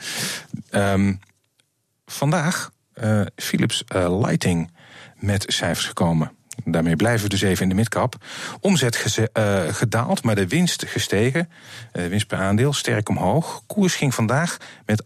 Um, 0.70 1.20
vandaag 2.06 2.70
Philips 3.36 3.84
Lighting 3.94 4.70
met 5.18 5.44
cijfers 5.46 5.86
gekomen. 5.86 6.30
Daarmee 6.64 6.96
blijven 6.96 7.22
we 7.22 7.28
dus 7.28 7.42
even 7.42 7.62
in 7.62 7.68
de 7.68 7.74
midcap. 7.74 8.16
Omzet 8.60 9.28
uh, 9.34 9.62
gedaald, 9.70 10.22
maar 10.22 10.34
de 10.34 10.48
winst 10.48 10.84
gestegen. 10.86 11.48
Uh, 11.92 12.02
de 12.02 12.08
winst 12.08 12.26
per 12.26 12.38
aandeel 12.38 12.72
sterk 12.72 13.08
omhoog. 13.08 13.62
Koers 13.66 13.94
ging 13.94 14.14
vandaag 14.14 14.56
met 14.86 15.02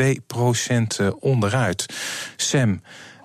8,2 0.00 0.06
procent 0.26 0.98
uh, 1.00 1.10
onderuit. 1.20 1.86
Sam, 2.36 2.82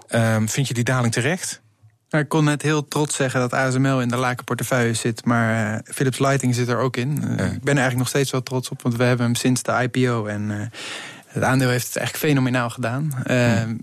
ehm, 0.08 0.48
vind 0.48 0.68
je 0.68 0.74
die 0.74 0.84
daling 0.84 1.13
terecht? 1.13 1.62
Nou, 2.10 2.24
ik 2.24 2.30
kon 2.30 2.44
net 2.44 2.62
heel 2.62 2.88
trots 2.88 3.15
zeggen 3.15 3.39
dat 3.39 3.53
ASML 3.53 4.01
in 4.01 4.08
de 4.08 4.15
lake 4.15 4.44
portefeuille 4.44 4.94
zit, 4.94 5.25
maar 5.25 5.82
Philips 5.86 6.20
Lighting 6.20 6.56
zit 6.56 6.68
er 6.68 6.77
ook 6.77 6.98
in. 6.98 7.12
Ik 7.12 7.38
ben 7.38 7.48
er 7.48 7.65
eigenlijk 7.65 7.96
nog 7.96 8.08
steeds 8.08 8.32
wel 8.32 8.44
trots 8.44 8.70
op, 8.70 8.82
want 8.82 8.96
we 8.96 9.03
hebben 9.03 9.25
hem 9.25 9.36
sinds 9.36 9.63
de 9.63 9.89
IPO 9.92 10.25
en 10.25 10.72
het 11.27 11.44
aandeel 11.44 11.70
heeft 11.70 11.88
het 11.88 11.96
eigenlijk 11.96 12.25
fenomenaal 12.25 12.70
gedaan. 12.70 13.13
Ehm, 13.24 13.75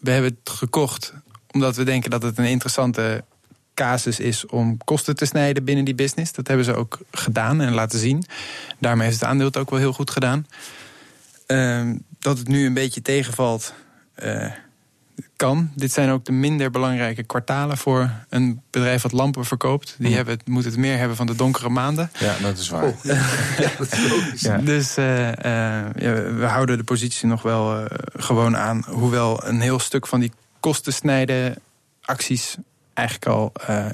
we 0.00 0.10
hebben 0.10 0.38
het 0.44 0.50
gekocht 0.50 1.12
omdat 1.58 1.76
we 1.76 1.84
denken 1.84 2.10
dat 2.10 2.22
het 2.22 2.38
een 2.38 2.44
interessante 2.44 3.24
casus 3.74 4.20
is 4.20 4.46
om 4.46 4.76
kosten 4.84 5.16
te 5.16 5.24
snijden 5.24 5.64
binnen 5.64 5.84
die 5.84 5.94
business. 5.94 6.32
Dat 6.32 6.46
hebben 6.46 6.64
ze 6.64 6.74
ook 6.74 6.98
gedaan 7.10 7.60
en 7.60 7.72
laten 7.72 7.98
zien. 7.98 8.24
Daarmee 8.78 9.06
heeft 9.06 9.20
het 9.20 9.28
aandeel 9.28 9.46
het 9.46 9.56
ook 9.56 9.70
wel 9.70 9.78
heel 9.78 9.92
goed 9.92 10.10
gedaan. 10.10 10.46
Uh, 11.46 11.90
dat 12.18 12.38
het 12.38 12.48
nu 12.48 12.66
een 12.66 12.74
beetje 12.74 13.02
tegenvalt, 13.02 13.74
uh, 14.24 14.46
kan. 15.36 15.70
Dit 15.74 15.92
zijn 15.92 16.10
ook 16.10 16.24
de 16.24 16.32
minder 16.32 16.70
belangrijke 16.70 17.22
kwartalen 17.22 17.76
voor 17.76 18.10
een 18.28 18.62
bedrijf 18.70 19.02
wat 19.02 19.12
lampen 19.12 19.44
verkoopt. 19.44 19.94
Die 19.98 20.08
mm. 20.08 20.14
hebben, 20.14 20.38
moet 20.44 20.64
het 20.64 20.76
meer 20.76 20.98
hebben 20.98 21.16
van 21.16 21.26
de 21.26 21.34
donkere 21.34 21.68
maanden. 21.68 22.10
Ja, 22.18 22.36
dat 22.42 22.58
is 22.58 22.68
waar. 22.68 22.84
Oh, 22.84 23.02
ja. 23.02 23.14
dat 23.78 23.92
is 23.92 24.08
logisch. 24.08 24.40
Ja. 24.40 24.58
Dus 24.58 24.98
uh, 24.98 25.32
ja, 25.34 26.12
we 26.34 26.46
houden 26.46 26.78
de 26.78 26.84
positie 26.84 27.28
nog 27.28 27.42
wel 27.42 27.88
gewoon 28.16 28.56
aan. 28.56 28.84
Hoewel 28.86 29.46
een 29.46 29.60
heel 29.60 29.78
stuk 29.78 30.06
van 30.06 30.20
die 30.20 30.32
kosten 30.68 30.92
snijden 30.92 31.56
acties 32.00 32.56
eigenlijk 32.94 33.26
al 33.26 33.52
uh, 33.70 33.86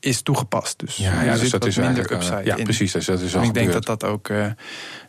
is 0.00 0.22
toegepast. 0.22 0.78
Dus 0.78 0.96
ja, 0.96 1.22
ja 1.22 1.36
dus 1.36 1.50
dat 1.50 1.66
is 1.66 1.76
minder 1.76 2.10
eh, 2.10 2.16
upside. 2.16 2.44
Ja, 2.44 2.56
in. 2.56 2.64
precies. 2.64 2.92
Dus 2.92 3.06
dat 3.06 3.20
is 3.20 3.34
al 3.34 3.42
en 3.42 3.48
ik 3.48 3.54
denk 3.54 3.72
dat 3.72 3.84
dat 3.84 4.04
ook 4.04 4.28
uh, 4.28 4.46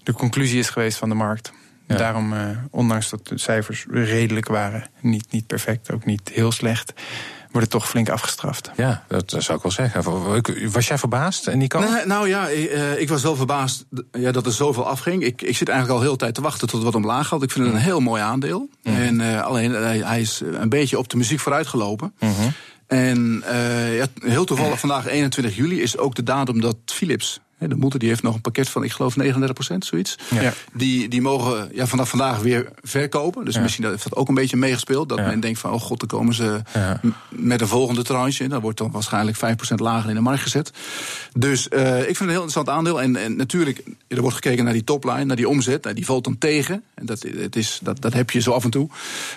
de 0.04 0.14
conclusie 0.14 0.60
is 0.60 0.70
geweest 0.70 0.98
van 0.98 1.10
de 1.10 1.16
markt. 1.16 1.52
Ja. 1.88 1.96
Daarom, 1.96 2.34
ondanks 2.72 3.10
dat 3.10 3.28
de 3.28 3.38
cijfers 3.38 3.86
redelijk 3.90 4.48
waren, 4.48 4.90
niet, 5.00 5.32
niet 5.32 5.48
perfect, 5.48 5.92
ook 5.92 6.06
niet 6.06 6.30
heel 6.34 6.52
slecht, 6.52 6.94
wordt 7.56 7.74
het 7.74 7.82
toch 7.82 7.90
flink 7.90 8.10
afgestraft. 8.10 8.72
Ja, 8.76 9.04
dat 9.08 9.36
zou 9.38 9.58
ik 9.58 9.64
wel 9.64 9.72
zeggen. 9.72 10.04
Was 10.72 10.88
jij 10.88 10.98
verbaasd, 10.98 11.54
Nico? 11.54 11.80
Nee, 11.80 12.06
nou 12.06 12.28
ja, 12.28 12.48
ik, 12.48 12.72
uh, 12.72 13.00
ik, 13.00 13.10
was 13.10 13.24
wel 13.24 13.36
verbaasd 13.36 13.86
ja, 14.12 14.32
dat 14.32 14.46
er 14.46 14.52
zoveel 14.52 14.88
afging. 14.88 15.24
Ik, 15.24 15.42
ik 15.42 15.56
zit 15.56 15.70
eigenlijk 15.70 16.00
al 16.00 16.04
heel 16.04 16.12
de 16.12 16.18
tijd 16.18 16.34
te 16.34 16.42
wachten 16.42 16.68
tot 16.68 16.76
het 16.76 16.84
wat 16.84 16.96
omlaag 16.96 17.28
gaat. 17.28 17.44
Ik 17.44 17.52
vind 17.52 17.66
het 17.66 17.76
een 17.76 17.82
heel 17.82 18.00
mooi 18.00 18.22
aandeel. 18.22 18.70
Mm. 18.84 18.96
En 18.96 19.20
uh, 19.20 19.44
alleen, 19.44 19.72
hij 20.04 20.22
is 20.22 20.42
een 20.54 20.70
beetje 20.70 20.98
op 20.98 21.10
de 21.10 21.18
muziek 21.18 21.40
vooruitgelopen. 21.40 22.14
Mm 22.20 22.34
-hmm. 22.34 22.54
En 22.88 23.44
ja, 23.92 24.06
heel 24.20 24.46
toevallig 24.46 24.80
vandaag 24.80 25.08
21 25.08 25.56
juli 25.56 25.82
is 25.82 25.98
ook 25.98 26.16
de 26.16 26.24
datum 26.24 26.62
dat 26.62 26.78
Philips 26.86 27.40
de 27.70 27.76
moeder 27.76 28.00
die 28.00 28.10
heeft 28.10 28.24
nog 28.24 28.36
een 28.36 28.42
pakket 28.42 28.70
van, 28.70 28.84
ik 28.84 28.92
geloof, 28.92 29.16
39% 29.18 29.78
zoiets. 29.78 30.16
Ja. 30.40 30.54
Die, 30.74 31.08
die 31.08 31.22
mogen 31.22 31.70
ja, 31.74 31.88
vanaf 31.88 32.10
vandaag 32.10 32.40
weer 32.40 32.72
verkopen. 32.82 33.46
Dus 33.46 33.60
misschien 33.60 33.86
heeft 33.86 34.04
dat 34.04 34.16
ook 34.16 34.28
een 34.28 34.34
beetje 34.34 34.58
meegespeeld. 34.58 35.10
Dat 35.10 35.18
men 35.18 35.40
denkt 35.40 35.60
van, 35.60 35.72
oh 35.72 35.82
god, 35.82 36.00
dan 36.00 36.08
komen 36.08 36.34
ze 36.34 36.62
met 37.30 37.62
een 37.62 37.68
volgende 37.68 38.04
tranche. 38.04 38.48
Dat 38.48 38.62
wordt 38.62 38.78
dan 38.78 38.92
waarschijnlijk 38.92 39.38
5% 39.38 39.40
lager 39.76 40.10
in 40.10 40.16
de 40.16 40.22
markt 40.22 40.42
gezet. 40.42 40.72
Dus 41.34 41.68
uh, 41.74 41.98
ik 41.98 42.04
vind 42.04 42.08
het 42.08 42.20
een 42.20 42.28
heel 42.28 42.44
interessant 42.44 42.70
aandeel. 42.70 43.02
En, 43.02 43.16
en 43.16 43.36
natuurlijk, 43.36 43.84
er 44.08 44.22
wordt 44.22 44.36
gekeken 44.36 44.64
naar 44.64 44.74
die 44.74 44.84
topline, 44.84 45.24
naar 45.26 45.36
die 45.36 45.50
omzet. 45.50 45.84
Nou, 45.84 45.96
die 45.96 46.06
valt 46.06 46.24
dan 46.24 46.38
tegen. 46.38 46.84
En 46.94 47.06
dat, 47.06 47.26
het 47.38 47.56
is, 47.56 47.80
dat, 47.84 48.02
dat 48.02 48.14
heb 48.14 48.32
je 48.32 48.40
zo 48.40 48.52
af 48.52 48.64
en 48.64 48.70
toe. 48.70 48.90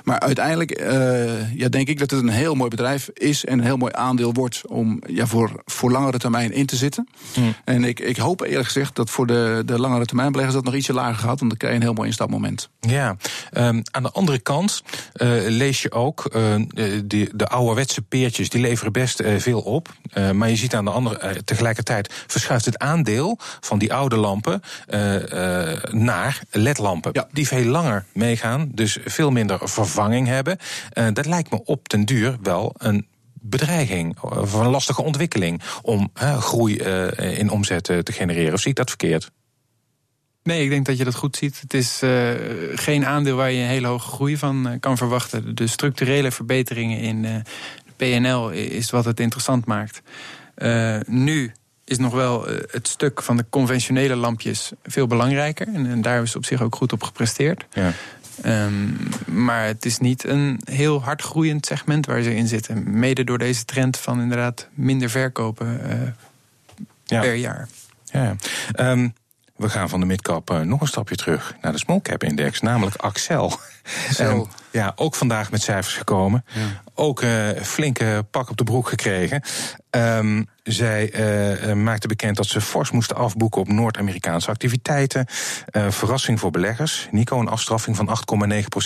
Maar 0.04 0.20
uiteindelijk 0.20 0.80
uh, 0.80 1.54
ja, 1.54 1.68
denk 1.68 1.88
ik 1.88 1.98
dat 1.98 2.10
het 2.10 2.20
een 2.20 2.28
heel 2.28 2.54
mooi 2.54 2.70
bedrijf 2.70 3.10
is. 3.14 3.44
En 3.44 3.58
een 3.58 3.64
heel 3.64 3.76
mooi 3.76 3.92
aandeel 3.94 4.32
wordt 4.32 4.62
om 4.66 5.02
ja, 5.06 5.26
voor, 5.26 5.62
voor 5.64 5.90
langere 5.90 6.18
termijn 6.18 6.52
in 6.52 6.66
te 6.66 6.76
zitten. 6.76 7.08
Hmm. 7.34 7.54
En 7.64 7.84
ik 7.84 8.00
ik 8.00 8.16
hoop 8.20 8.40
eerlijk 8.40 8.64
gezegd 8.64 8.96
dat 8.96 9.10
voor 9.10 9.26
de, 9.26 9.62
de 9.66 9.80
langere 9.80 10.04
termijn 10.04 10.30
beleggers 10.30 10.56
dat 10.56 10.64
nog 10.64 10.74
ietsje 10.74 10.92
lager 10.92 11.18
gaat. 11.18 11.38
Want 11.38 11.50
dan 11.50 11.56
krijg 11.56 11.72
je 11.72 11.78
een 11.78 11.86
heel 11.86 11.94
mooi 11.94 12.08
instapmoment. 12.08 12.68
Ja, 12.80 13.16
um, 13.52 13.82
aan 13.90 14.02
de 14.02 14.10
andere 14.10 14.38
kant 14.38 14.82
uh, 15.14 15.28
lees 15.46 15.82
je 15.82 15.92
ook 15.92 16.30
uh, 16.36 16.54
de, 17.04 17.30
de 17.34 17.48
ouderwetse 17.48 18.02
peertjes, 18.02 18.48
die 18.48 18.60
leveren 18.60 18.92
best 18.92 19.20
uh, 19.20 19.38
veel 19.38 19.60
op. 19.60 19.88
maar 20.32 20.48
je 20.48 20.56
ziet 20.56 20.74
aan 20.74 20.84
de 20.84 20.90
andere 20.90 21.44
tegelijkertijd 21.44 22.24
verschuift 22.26 22.64
het 22.64 22.78
aandeel 22.78 23.38
van 23.60 23.78
die 23.78 23.94
oude 23.94 24.16
lampen 24.16 24.62
naar 25.90 26.42
ledlampen. 26.50 27.10
Ja. 27.12 27.28
Die 27.32 27.46
veel 27.46 27.64
langer 27.64 28.04
meegaan, 28.12 28.68
dus 28.74 28.98
veel 29.04 29.30
minder 29.30 29.58
vervanging 29.62 30.26
hebben. 30.26 30.58
dat 31.12 31.26
lijkt 31.26 31.50
me 31.50 31.64
op 31.64 31.88
den 31.88 32.04
duur 32.04 32.36
wel 32.42 32.74
een 32.78 33.06
bedreiging, 33.48 34.20
of 34.20 34.52
een 34.52 34.66
lastige 34.66 35.02
ontwikkeling 35.02 35.62
om 35.82 36.10
groei 36.14 36.80
uh, 36.80 37.38
in 37.38 37.50
omzet 37.50 37.88
uh, 37.88 37.98
te 37.98 38.12
genereren. 38.12 38.52
Of 38.52 38.60
zie 38.60 38.70
ik 38.70 38.76
dat 38.76 38.88
verkeerd? 38.88 39.30
Nee, 40.42 40.64
ik 40.64 40.70
denk 40.70 40.86
dat 40.86 40.98
je 40.98 41.04
dat 41.04 41.14
goed 41.14 41.36
ziet. 41.36 41.60
Het 41.60 41.74
is 41.74 42.02
uh, 42.02 42.30
geen 42.74 43.06
aandeel 43.06 43.36
waar 43.36 43.50
je 43.50 43.62
een 43.62 43.68
hele 43.68 43.86
hoge 43.86 44.10
groei 44.10 44.36
van 44.36 44.76
kan 44.80 44.96
verwachten. 44.96 45.54
De 45.54 45.66
structurele 45.66 46.30
verbeteringen 46.30 46.98
in 46.98 47.22
de 47.22 47.42
PNL 47.96 48.50
is 48.50 48.90
wat 48.90 49.04
het 49.04 49.20
interessant 49.20 49.66
maakt. 49.66 50.02
nu 51.06 51.52
is 51.84 51.98
nog 51.98 52.12
wel 52.12 52.46
het 52.70 52.88
stuk 52.88 53.22
van 53.22 53.36
de 53.36 53.44
conventionele 53.50 54.16
lampjes 54.16 54.72
veel 54.82 55.06
belangrijker. 55.06 55.68
En, 55.74 55.86
en 55.86 56.02
daar 56.02 56.22
is 56.22 56.36
op 56.36 56.44
zich 56.44 56.62
ook 56.62 56.74
goed 56.74 56.92
op 56.92 57.02
gepresteerd. 57.02 57.66
Ja. 57.72 57.92
Um, 58.46 58.96
maar 59.26 59.64
het 59.64 59.84
is 59.84 59.98
niet 59.98 60.24
een 60.24 60.60
heel 60.64 61.02
hard 61.02 61.22
groeiend 61.22 61.66
segment 61.66 62.06
waar 62.06 62.22
ze 62.22 62.34
in 62.34 62.46
zitten. 62.46 62.98
Mede 62.98 63.24
door 63.24 63.38
deze 63.38 63.64
trend 63.64 63.96
van 63.96 64.20
inderdaad 64.20 64.68
minder 64.74 65.10
verkopen 65.10 65.80
uh, 65.86 66.08
ja. 67.04 67.20
per 67.20 67.34
jaar. 67.34 67.68
Ja. 68.04 68.36
Um, 68.76 69.14
we 69.58 69.68
gaan 69.68 69.88
van 69.88 70.00
de 70.00 70.06
midcap 70.06 70.50
uh, 70.50 70.60
nog 70.60 70.80
een 70.80 70.86
stapje 70.86 71.16
terug 71.16 71.54
naar 71.60 71.72
de 71.72 71.78
small 71.78 72.00
cap 72.00 72.24
index, 72.24 72.60
namelijk 72.60 72.96
Axel. 72.96 73.52
ja, 74.70 74.92
ook 74.96 75.14
vandaag 75.14 75.50
met 75.50 75.62
cijfers 75.62 75.94
gekomen. 75.94 76.44
Ja. 76.54 76.82
ook 76.94 77.22
uh, 77.22 77.48
flinke 77.62 78.26
pak 78.30 78.50
op 78.50 78.56
de 78.56 78.64
broek 78.64 78.88
gekregen. 78.88 79.42
Um, 79.90 80.46
zij 80.62 81.12
uh, 81.66 81.74
maakte 81.74 82.08
bekend 82.08 82.36
dat 82.36 82.46
ze 82.46 82.60
fors 82.60 82.90
moesten 82.90 83.16
afboeken 83.16 83.60
op 83.60 83.68
Noord-Amerikaanse 83.68 84.50
activiteiten. 84.50 85.26
Uh, 85.72 85.90
verrassing 85.90 86.40
voor 86.40 86.50
beleggers. 86.50 87.08
Nico, 87.10 87.40
een 87.40 87.48
afstraffing 87.48 87.96
van 87.96 88.08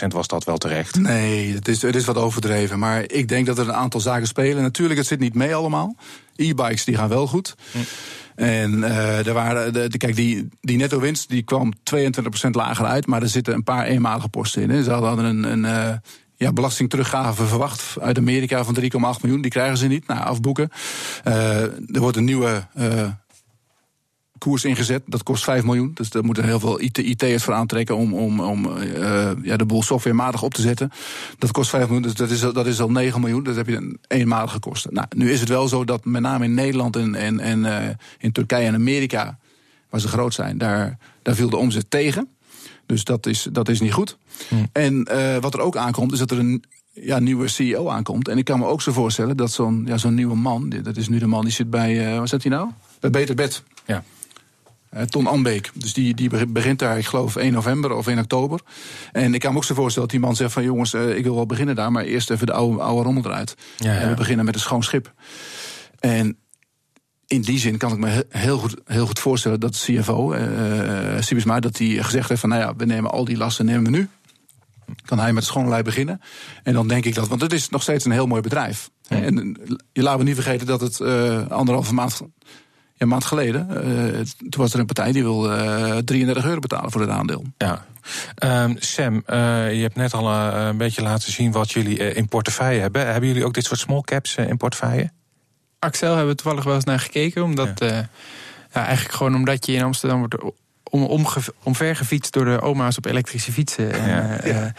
8,9% 0.03 0.07
was 0.09 0.27
dat 0.27 0.45
wel 0.45 0.59
terecht? 0.59 0.99
Nee, 0.99 1.55
het 1.55 1.69
is, 1.69 1.83
het 1.83 1.95
is 1.95 2.05
wat 2.05 2.17
overdreven. 2.17 2.79
Maar 2.79 3.11
ik 3.11 3.29
denk 3.29 3.47
dat 3.47 3.59
er 3.59 3.69
een 3.69 3.75
aantal 3.75 4.01
zaken 4.01 4.27
spelen. 4.27 4.63
Natuurlijk, 4.63 4.99
het 4.99 5.09
zit 5.09 5.21
niet 5.21 5.35
mee 5.35 5.55
allemaal. 5.55 5.97
E-bikes 6.37 6.85
die 6.85 6.97
gaan 6.97 7.09
wel 7.09 7.27
goed. 7.27 7.55
Hm. 7.73 7.79
En 8.35 8.79
uh, 8.79 9.27
er 9.27 9.33
waren, 9.33 9.73
de, 9.73 9.97
kijk, 9.99 10.17
die, 10.17 10.49
die 10.61 10.77
netto 10.77 11.01
winst 11.01 11.29
die 11.29 11.43
kwam 11.43 11.73
22% 11.95 12.51
lager 12.51 12.87
uit, 12.87 13.07
maar 13.07 13.23
er 13.23 13.29
zitten 13.29 13.55
een 13.55 13.65
paar 13.65 13.85
eenmalige 13.85 14.29
posten 14.29 14.63
in. 14.63 14.71
Hè. 14.71 14.83
Ze 14.83 14.91
hadden 14.91 15.25
een, 15.25 15.65
een 15.65 16.01
ja, 16.43 16.53
belastingteruggave 16.53 17.47
verwacht 17.47 17.97
uit 18.01 18.19
Amerika 18.19 18.65
van 18.65 18.77
3,8 18.81 18.89
miljoen. 19.23 19.41
Die 19.41 19.51
krijgen 19.51 19.77
ze 19.77 19.87
niet, 19.87 20.07
nou, 20.07 20.21
afboeken. 20.21 20.71
Uh, 21.25 21.63
er 21.63 22.01
wordt 22.01 22.17
een 22.17 22.25
nieuwe 22.25 22.67
koers 24.43 24.65
ingezet. 24.65 25.03
Dat 25.07 25.23
kost 25.23 25.45
5 25.45 25.65
miljoen. 25.65 25.91
Dus 25.95 26.11
daar 26.11 26.25
moeten 26.25 26.45
heel 26.45 26.61
veel 26.61 26.81
IT'ers 26.81 27.45
voor 27.45 27.55
aantrekken 27.55 27.97
om, 27.97 28.15
om, 28.15 28.41
om 28.41 28.67
uh, 28.67 29.31
ja, 29.43 29.57
de 29.57 29.67
boel 29.67 29.83
softwarematig 29.83 30.43
op 30.43 30.55
te 30.55 30.61
zetten. 30.61 30.91
Dat 31.39 31.51
kost 31.51 31.71
5 31.71 31.85
miljoen, 31.85 32.03
dus 32.03 32.15
dat 32.15 32.31
is, 32.31 32.41
dat 32.41 32.67
is 32.67 32.81
al 32.81 32.91
9 32.91 33.21
miljoen. 33.21 33.43
Dat 33.43 33.57
heb 33.57 33.69
je 33.69 33.77
een 33.77 33.99
eenmalige 34.07 34.59
kosten. 34.59 34.95
Nou, 34.95 35.07
nu 35.17 35.33
is 35.33 35.41
het 35.41 35.49
wel 35.49 35.69
zo 35.69 35.85
dat 35.85 36.05
met 36.05 36.23
name 36.23 36.45
in 36.45 36.55
Nederland 36.55 36.97
en, 36.97 37.15
en, 37.15 37.41
en 37.41 37.99
in 38.19 38.33
Turkije 38.33 38.67
en 38.67 38.75
Amerika, 38.75 39.39
waar 39.91 40.01
ze 40.01 40.09
groot 40.09 40.35
zijn, 40.35 40.59
daar, 40.59 40.99
daar 41.23 41.35
viel 41.35 41.51
de 41.51 41.57
omzet 41.57 41.91
tegen. 41.91 42.29
Dus 42.93 43.05
dat 43.05 43.27
is, 43.27 43.49
dat 43.53 43.69
is 43.69 43.81
niet 43.81 43.93
goed. 43.93 44.17
Hm. 44.49 44.55
En 44.73 45.09
uh, 45.13 45.37
wat 45.37 45.55
er 45.55 45.61
ook 45.61 45.77
aankomt, 45.77 46.13
is 46.13 46.19
dat 46.19 46.31
er 46.31 46.39
een 46.39 46.65
ja, 46.91 47.19
nieuwe 47.19 47.49
CEO 47.49 47.89
aankomt. 47.89 48.29
En 48.29 48.39
ik 48.39 48.45
kan 48.45 48.59
me 48.59 48.67
ook 48.67 48.83
zo 48.83 48.93
voorstellen 48.93 49.37
dat 49.37 49.51
zo'n 49.51 49.83
ja, 49.87 49.97
zo'n 49.97 50.15
nieuwe 50.15 50.37
man, 50.37 50.69
dat 50.83 50.97
is 50.97 51.09
nu 51.09 51.19
de 51.19 51.27
man 51.27 51.45
die 51.45 51.53
zit 51.53 51.71
bij, 51.71 52.13
uh, 52.13 52.19
waar 52.19 52.29
zit 52.29 52.43
hij 52.43 52.53
nou? 52.53 52.69
Bij 53.01 53.11
Beter 53.11 53.35
Bed. 53.35 53.63
Ja. 53.85 54.05
Uh, 54.95 55.03
Ton 55.03 55.27
Anbeek. 55.27 55.71
Dus 55.75 55.93
die, 55.93 56.15
die 56.15 56.47
begint 56.47 56.79
daar, 56.79 56.99
ik 56.99 57.07
geloof, 57.07 57.37
1 57.37 57.53
november 57.53 57.93
of 57.93 58.07
1 58.07 58.19
oktober. 58.19 58.61
En 59.13 59.35
ik 59.35 59.41
kan 59.41 59.53
me 59.53 59.57
ook 59.57 59.65
zo 59.65 59.75
voorstellen 59.75 60.09
dat 60.09 60.19
die 60.19 60.27
man 60.27 60.37
zegt 60.37 60.53
van 60.53 60.63
jongens, 60.63 60.95
uh, 60.95 61.17
ik 61.17 61.25
wil 61.25 61.35
wel 61.35 61.47
beginnen 61.47 61.75
daar, 61.75 61.93
maar 61.93 62.05
eerst 62.05 62.31
even 62.31 62.47
de 62.47 62.53
oude, 62.53 62.83
oude 62.83 63.03
rommel 63.03 63.25
eruit. 63.25 63.55
Ja, 63.77 63.93
ja. 63.93 63.99
En 63.99 64.09
we 64.09 64.15
beginnen 64.15 64.45
met 64.45 64.55
een 64.55 64.61
schoon 64.61 64.83
schip. 64.83 65.13
En 65.99 66.37
in 67.33 67.41
die 67.41 67.59
zin 67.59 67.77
kan 67.77 67.93
ik 67.93 67.99
me 67.99 68.27
heel 68.29 68.59
goed, 68.59 68.75
heel 68.85 69.07
goed 69.07 69.19
voorstellen 69.19 69.61
dat 69.61 69.75
de 69.75 69.79
CFO, 69.79 70.35
uh, 70.35 71.21
Sibisma, 71.21 71.61
dat 71.61 71.79
hij 71.79 71.89
gezegd 71.89 72.29
heeft 72.29 72.41
van 72.41 72.51
nou 72.51 72.63
ja, 72.63 72.77
we 72.77 72.85
nemen 72.85 73.11
al 73.11 73.25
die 73.25 73.37
lasten 73.37 73.65
nemen 73.65 73.85
we 73.85 73.91
nu. 73.91 74.09
Kan 75.05 75.19
hij 75.19 75.33
met 75.33 75.45
schone 75.45 75.69
lei 75.69 75.83
beginnen. 75.83 76.21
En 76.63 76.73
dan 76.73 76.89
denk 76.89 77.05
ik 77.05 77.15
dat, 77.15 77.29
want 77.29 77.41
het 77.41 77.53
is 77.53 77.69
nog 77.69 77.83
steeds 77.83 78.05
een 78.05 78.11
heel 78.11 78.27
mooi 78.27 78.41
bedrijf. 78.41 78.91
Ja. 79.03 79.17
En 79.17 79.57
je 79.93 80.03
laten 80.03 80.19
we 80.19 80.25
niet 80.25 80.35
vergeten 80.35 80.67
dat 80.67 80.81
het 80.81 80.99
uh, 81.01 81.47
anderhalve 81.49 81.95
maand 81.95 82.21
een 82.99 83.09
maand 83.09 83.25
geleden, 83.25 83.69
uh, 83.71 84.21
toen 84.21 84.63
was 84.63 84.73
er 84.73 84.81
een 84.81 84.87
partij 84.87 85.13
die 85.13 85.23
wil 85.23 85.53
uh, 85.53 85.97
33 85.97 86.45
euro 86.45 86.61
betalen 86.61 86.91
voor 86.91 87.01
het 87.01 87.11
aandeel. 87.11 87.45
Ja. 87.59 87.87
Um, 88.65 88.77
Sam, 88.79 89.23
je 89.27 89.81
hebt 89.81 89.97
net 89.97 90.15
al 90.15 90.33
een 90.33 90.77
beetje 90.77 91.03
laten 91.03 91.33
zien 91.33 91.53
wat 91.53 91.73
jullie 91.73 92.15
in 92.15 92.29
portefeuille 92.29 92.81
hebben. 92.81 93.07
Hebben 93.07 93.29
jullie 93.29 93.45
ook 93.45 93.55
dit 93.55 93.65
soort 93.65 93.81
small 93.81 94.01
caps 94.01 94.37
in 94.37 94.57
portefeuille? 94.57 95.11
Axel 95.83 96.09
hebben 96.09 96.29
we 96.29 96.43
toevallig 96.43 96.65
wel 96.65 96.75
eens 96.75 96.85
naar 96.85 97.01
gekeken. 97.01 97.43
Omdat, 97.43 97.71
ja. 97.75 98.09
ja 98.73 98.85
eigenlijk 98.85 99.15
gewoon 99.15 99.35
omdat 99.35 99.67
je 99.67 99.73
in 99.73 99.83
Amsterdam 99.83 100.19
wordt 100.19 100.55
om, 100.91 101.05
om, 101.05 101.27
omvergefietst 101.63 102.33
door 102.33 102.45
de 102.45 102.61
oma's 102.61 102.97
op 102.97 103.05
elektrische 103.05 103.53
fietsen. 103.53 104.05
Ja. 104.07 104.73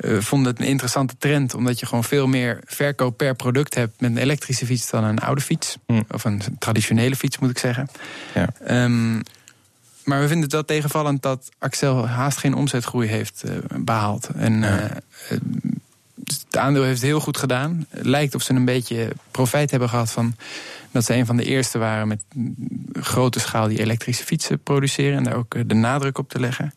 Uh, 0.00 0.20
vond 0.20 0.46
het 0.46 0.60
een 0.60 0.66
interessante 0.66 1.14
trend. 1.18 1.54
Omdat 1.54 1.80
je 1.80 1.86
gewoon 1.86 2.04
veel 2.04 2.26
meer 2.26 2.60
verkoop 2.64 3.16
per 3.16 3.34
product 3.34 3.74
hebt 3.74 4.00
met 4.00 4.10
een 4.10 4.16
elektrische 4.16 4.66
fiets 4.66 4.90
dan 4.90 5.04
een 5.04 5.18
oude 5.18 5.40
fiets. 5.40 5.76
Mm. 5.86 6.04
Of 6.10 6.24
een 6.24 6.42
traditionele 6.58 7.16
fiets, 7.16 7.38
moet 7.38 7.50
ik 7.50 7.58
zeggen. 7.58 7.88
Ja. 8.34 8.48
Um, 8.84 9.22
maar 10.04 10.20
we 10.20 10.26
vinden 10.26 10.44
het 10.44 10.52
wel 10.52 10.64
tegenvallend 10.64 11.22
dat 11.22 11.50
Axel 11.58 12.08
haast 12.08 12.38
geen 12.38 12.54
omzetgroei 12.54 13.08
heeft 13.08 13.42
uh, 13.46 13.52
behaald. 13.78 14.28
En 14.36 14.60
ja. 14.60 14.90
uh, 15.30 15.38
het 16.52 16.62
aandeel 16.62 16.82
heeft 16.82 17.02
heel 17.02 17.20
goed 17.20 17.36
gedaan. 17.36 17.86
Het 17.88 18.06
lijkt 18.06 18.34
of 18.34 18.42
ze 18.42 18.52
een 18.52 18.64
beetje 18.64 19.12
profijt 19.30 19.70
hebben 19.70 19.88
gehad 19.88 20.10
van 20.10 20.36
dat 20.90 21.04
ze 21.04 21.14
een 21.14 21.26
van 21.26 21.36
de 21.36 21.44
eerste 21.44 21.78
waren 21.78 22.08
met 22.08 22.24
grote 22.92 23.40
schaal 23.40 23.68
die 23.68 23.78
elektrische 23.78 24.24
fietsen 24.24 24.62
produceren 24.62 25.16
en 25.16 25.24
daar 25.24 25.36
ook 25.36 25.68
de 25.68 25.74
nadruk 25.74 26.18
op 26.18 26.28
te 26.28 26.40
leggen. 26.40 26.74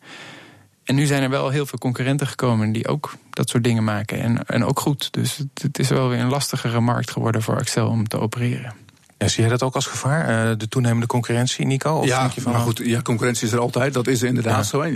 En 0.84 0.94
nu 0.94 1.06
zijn 1.06 1.22
er 1.22 1.30
wel 1.30 1.50
heel 1.50 1.66
veel 1.66 1.78
concurrenten 1.78 2.26
gekomen 2.26 2.72
die 2.72 2.88
ook 2.88 3.14
dat 3.30 3.48
soort 3.48 3.64
dingen 3.64 3.84
maken. 3.84 4.20
En, 4.20 4.46
en 4.46 4.64
ook 4.64 4.80
goed. 4.80 5.12
Dus 5.12 5.36
het, 5.36 5.62
het 5.62 5.78
is 5.78 5.88
wel 5.88 6.08
weer 6.08 6.20
een 6.20 6.28
lastigere 6.28 6.80
markt 6.80 7.10
geworden 7.10 7.42
voor 7.42 7.56
Axel 7.56 7.88
om 7.88 8.08
te 8.08 8.18
opereren. 8.18 8.74
Ja, 9.18 9.28
zie 9.28 9.44
je 9.44 9.50
dat 9.50 9.62
ook 9.62 9.74
als 9.74 9.86
gevaar, 9.86 10.50
uh, 10.50 10.58
de 10.58 10.68
toenemende 10.68 11.06
concurrentie, 11.06 11.66
Nico? 11.66 11.94
Of 11.94 12.06
ja, 12.06 12.30
je 12.34 12.40
van 12.40 12.52
maar 12.52 12.60
goed, 12.60 12.80
ja, 12.84 13.02
concurrentie 13.02 13.46
is 13.46 13.52
er 13.52 13.58
altijd. 13.58 13.94
Dat 13.94 14.06
is 14.06 14.22
inderdaad 14.22 14.56
ja. 14.56 14.62
zo. 14.62 14.90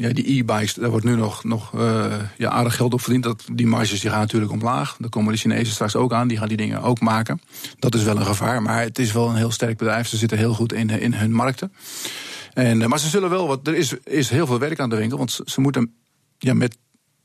Ja, 0.00 0.12
die 0.12 0.38
e-bikes, 0.38 0.74
daar 0.74 0.90
wordt 0.90 1.04
nu 1.04 1.16
nog, 1.16 1.44
nog 1.44 1.72
uh, 1.72 2.14
ja, 2.36 2.50
aardig 2.50 2.76
geld 2.76 2.92
op 2.92 3.00
verdiend. 3.00 3.24
Dat, 3.24 3.44
die 3.52 3.66
marges 3.66 4.00
die 4.00 4.10
gaan 4.10 4.20
natuurlijk 4.20 4.52
omlaag. 4.52 4.96
Dan 4.98 5.10
komen 5.10 5.32
de 5.32 5.38
Chinezen 5.38 5.72
straks 5.72 5.96
ook 5.96 6.12
aan, 6.12 6.28
die 6.28 6.38
gaan 6.38 6.48
die 6.48 6.56
dingen 6.56 6.82
ook 6.82 7.00
maken. 7.00 7.40
Dat 7.78 7.94
is 7.94 8.02
wel 8.02 8.16
een 8.16 8.26
gevaar, 8.26 8.62
maar 8.62 8.80
het 8.80 8.98
is 8.98 9.12
wel 9.12 9.28
een 9.28 9.36
heel 9.36 9.50
sterk 9.50 9.76
bedrijf. 9.76 10.08
Ze 10.08 10.16
zitten 10.16 10.38
heel 10.38 10.54
goed 10.54 10.72
in, 10.72 10.90
in 10.90 11.14
hun 11.14 11.32
markten. 11.32 11.72
En, 12.54 12.88
maar 12.88 12.98
ze 12.98 13.08
zullen 13.08 13.30
wel 13.30 13.46
wat. 13.46 13.66
Er 13.66 13.74
is, 13.74 13.94
is 14.04 14.30
heel 14.30 14.46
veel 14.46 14.58
werk 14.58 14.80
aan 14.80 14.90
de 14.90 14.96
winkel. 14.96 15.18
Want 15.18 15.30
ze, 15.30 15.42
ze 15.46 15.60
moeten 15.60 15.94
ja, 16.38 16.54
met 16.54 16.76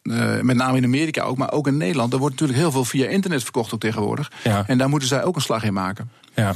uh, 0.04 0.42
met 0.42 0.56
name 0.56 0.78
in 0.78 0.84
Amerika 0.84 1.24
ook, 1.24 1.38
maar 1.38 1.52
ook 1.52 1.68
in 1.68 1.78
Nederland. 1.78 2.14
Er 2.14 2.20
wordt 2.20 2.34
natuurlijk 2.34 2.60
heel 2.60 2.72
veel 2.72 2.86
via 2.86 3.08
internet 3.08 3.44
verkocht 3.44 3.74
ook 3.74 3.80
tegenwoordig. 3.80 4.32
Ja. 4.44 4.64
En 4.68 4.78
daar 4.78 4.90
moeten 4.90 5.08
zij 5.08 5.24
ook 5.24 5.36
een 5.36 5.42
slag 5.42 5.64
in 5.64 5.74
maken. 5.74 6.12
Ja. 6.36 6.54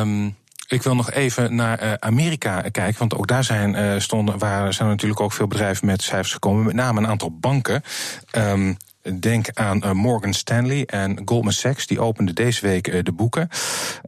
Um, 0.00 0.36
ik 0.72 0.82
wil 0.82 0.94
nog 0.94 1.10
even 1.10 1.54
naar 1.54 1.82
uh, 1.82 1.92
Amerika 1.92 2.60
kijken, 2.60 2.98
want 2.98 3.14
ook 3.14 3.26
daar 3.26 3.44
zijn, 3.44 3.74
uh, 3.74 3.98
stonden, 3.98 4.38
waar 4.38 4.74
zijn 4.74 4.88
natuurlijk 4.88 5.20
ook 5.20 5.32
veel 5.32 5.46
bedrijven 5.46 5.86
met 5.86 6.02
cijfers 6.02 6.32
gekomen, 6.32 6.64
met 6.64 6.74
name 6.74 7.00
een 7.00 7.06
aantal 7.06 7.38
banken. 7.38 7.82
Um, 8.36 8.76
denk 9.20 9.46
aan 9.52 9.82
uh, 9.84 9.90
Morgan 9.90 10.32
Stanley 10.34 10.84
en 10.84 11.22
Goldman 11.24 11.52
Sachs, 11.52 11.86
die 11.86 12.00
openden 12.00 12.34
deze 12.34 12.66
week 12.66 13.04
de 13.04 13.12
boeken. 13.12 13.48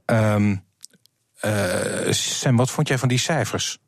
Um, 0.07 0.63
uh, 1.45 2.11
Sam, 2.11 2.57
wat 2.57 2.71
vond 2.71 2.89
jij 2.89 2.99
van 2.99 3.09
die 3.09 3.19
cijfers? 3.19 3.79